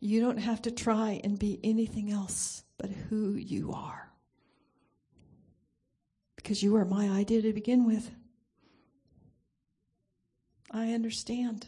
You 0.00 0.20
don't 0.20 0.38
have 0.38 0.62
to 0.62 0.70
try 0.70 1.20
and 1.24 1.38
be 1.38 1.58
anything 1.64 2.10
else 2.10 2.64
but 2.78 2.90
who 2.90 3.34
you 3.34 3.72
are. 3.72 4.10
Because 6.36 6.62
you 6.62 6.76
are 6.76 6.84
my 6.84 7.08
idea 7.08 7.42
to 7.42 7.52
begin 7.52 7.86
with. 7.86 8.10
I 10.70 10.92
understand. 10.92 11.66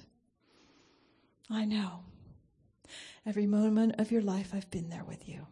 I 1.51 1.65
know. 1.65 2.01
Every 3.25 3.47
moment 3.47 3.97
of 3.99 4.11
your 4.11 4.23
life, 4.23 4.53
I've 4.55 4.71
been 4.71 4.91
there 4.91 5.05
with 5.05 5.29
you. 5.29 5.47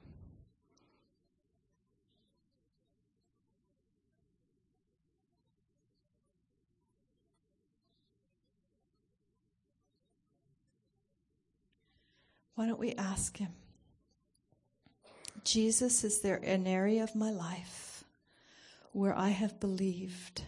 Why 12.57 12.67
don't 12.67 12.81
we 12.81 12.95
ask 12.95 13.37
Him? 13.37 13.53
Jesus, 15.45 16.03
is 16.03 16.23
there 16.23 16.41
an 16.43 16.67
area 16.67 17.05
of 17.05 17.15
my 17.15 17.31
life 17.31 18.03
where 18.93 19.17
I 19.17 19.29
have 19.29 19.61
believed 19.61 20.43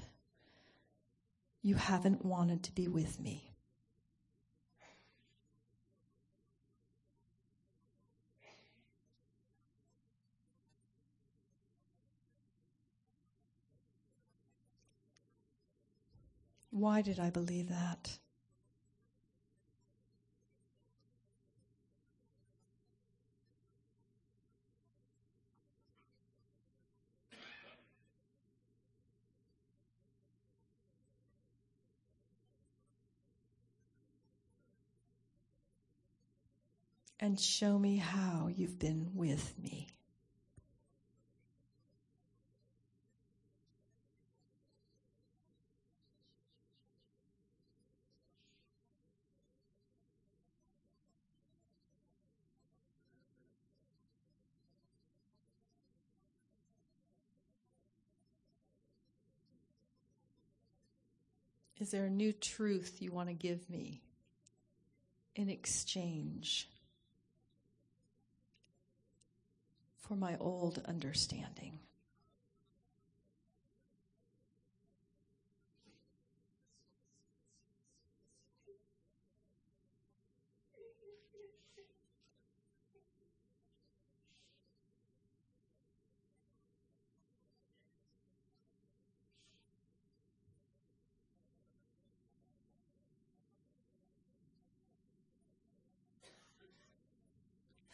you 1.62 1.74
haven't 1.74 2.24
wanted 2.24 2.62
to 2.64 2.74
be 2.74 2.88
with 2.88 3.20
me? 3.20 3.52
Why 16.70 17.02
did 17.02 17.20
I 17.20 17.28
believe 17.28 17.68
that? 17.68 18.18
And 37.20 37.38
show 37.38 37.78
me 37.78 37.96
how 37.96 38.48
you've 38.54 38.78
been 38.78 39.10
with 39.14 39.52
me. 39.58 39.88
Is 61.80 61.92
there 61.92 62.06
a 62.06 62.10
new 62.10 62.32
truth 62.32 62.96
you 63.00 63.12
want 63.12 63.28
to 63.28 63.34
give 63.34 63.70
me 63.70 64.02
in 65.36 65.48
exchange 65.48 66.68
for 70.08 70.16
my 70.16 70.38
old 70.40 70.80
understanding? 70.86 71.78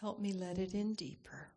Help 0.00 0.20
me 0.20 0.32
let 0.32 0.58
it 0.58 0.74
in 0.74 0.94
deeper. 0.94 1.48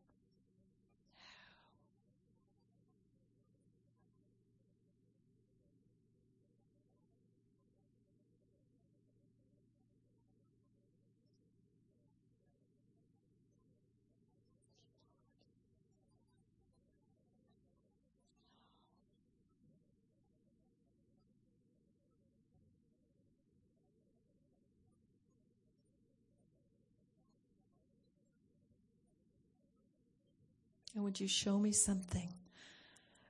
And 30.97 31.05
would 31.05 31.19
you 31.19 31.27
show 31.27 31.59
me 31.59 31.73
something 31.73 32.27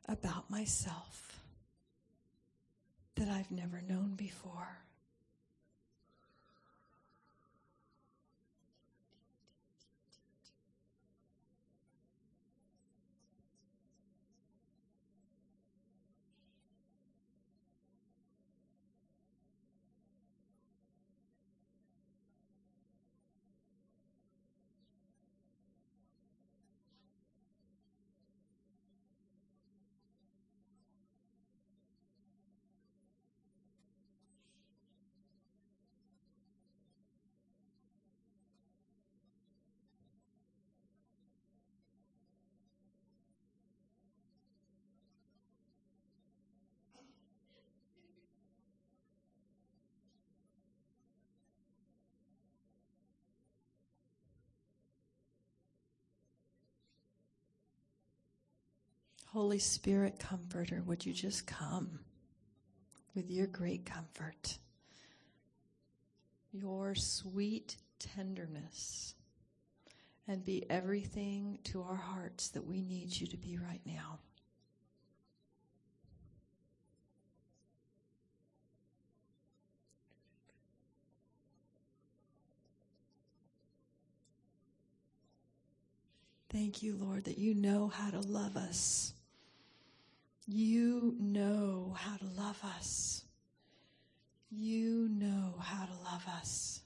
about 0.08 0.50
myself 0.50 1.38
that 3.16 3.28
I've 3.28 3.52
never 3.52 3.82
known 3.82 4.14
before? 4.16 4.78
Holy 59.34 59.60
Spirit, 59.60 60.20
Comforter, 60.20 60.82
would 60.86 61.06
you 61.06 61.14
just 61.14 61.46
come 61.46 62.00
with 63.14 63.30
your 63.30 63.48
great 63.48 63.86
comfort, 63.86 64.58
your 66.52 66.96
sweet 66.96 67.76
tenderness, 68.00 69.16
and 70.28 70.46
be 70.46 70.70
everything 70.70 71.60
to 71.66 71.82
our 71.82 71.96
hearts 71.96 72.50
that 72.50 72.66
we 72.66 72.82
need 72.82 73.20
you 73.20 73.28
to 73.28 73.38
be 73.38 73.58
right 73.58 73.82
now. 73.86 74.20
Thank 86.50 86.82
you, 86.82 86.96
Lord, 86.96 87.26
that 87.26 87.38
you 87.38 87.54
know 87.54 87.90
how 87.90 88.10
to 88.10 88.22
love 88.22 88.56
us. 88.56 89.14
You 90.50 91.14
know 91.20 91.94
how 91.98 92.16
to 92.16 92.26
love 92.26 92.64
us. 92.64 93.26
You 94.50 95.10
know 95.10 95.56
how 95.60 95.86
to 95.86 95.94
love 96.06 96.26
us. 96.40 96.80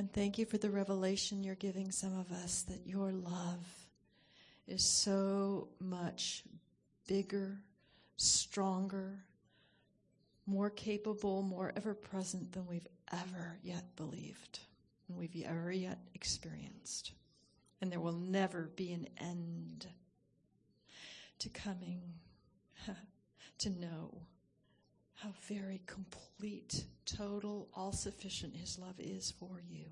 And 0.00 0.10
thank 0.10 0.38
you 0.38 0.46
for 0.46 0.56
the 0.56 0.70
revelation 0.70 1.44
you're 1.44 1.54
giving 1.54 1.90
some 1.90 2.18
of 2.18 2.32
us 2.32 2.62
that 2.62 2.86
your 2.86 3.12
love 3.12 3.66
is 4.66 4.82
so 4.82 5.68
much 5.78 6.42
bigger, 7.06 7.58
stronger, 8.16 9.18
more 10.46 10.70
capable, 10.70 11.42
more 11.42 11.74
ever 11.76 11.92
present 11.92 12.50
than 12.52 12.66
we've 12.66 12.86
ever 13.12 13.58
yet 13.62 13.94
believed, 13.96 14.60
and 15.06 15.18
we've 15.18 15.36
ever 15.44 15.70
yet 15.70 15.98
experienced. 16.14 17.12
And 17.82 17.92
there 17.92 18.00
will 18.00 18.12
never 18.12 18.70
be 18.76 18.92
an 18.92 19.06
end 19.18 19.86
to 21.40 21.50
coming 21.50 22.00
to 23.58 23.68
know 23.68 24.22
how 25.22 25.30
very 25.48 25.80
complete, 25.86 26.84
total, 27.04 27.68
all 27.74 27.92
sufficient 27.92 28.56
His 28.56 28.78
love 28.78 28.98
is 28.98 29.32
for 29.38 29.60
you. 29.68 29.84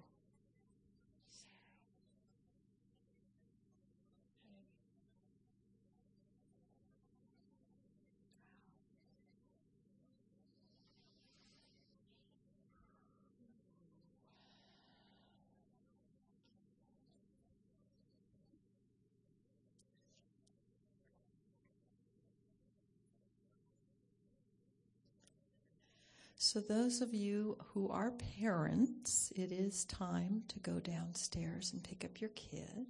So, 26.51 26.61
those 26.61 27.03
of 27.03 27.13
you 27.13 27.59
who 27.75 27.91
are 27.91 28.11
parents, 28.41 29.31
it 29.37 29.53
is 29.53 29.85
time 29.85 30.45
to 30.49 30.59
go 30.61 30.81
downstairs 30.81 31.75
and 31.75 31.85
pick 31.85 32.07
up 32.07 32.23
your 32.23 32.31
kid. 32.31 32.87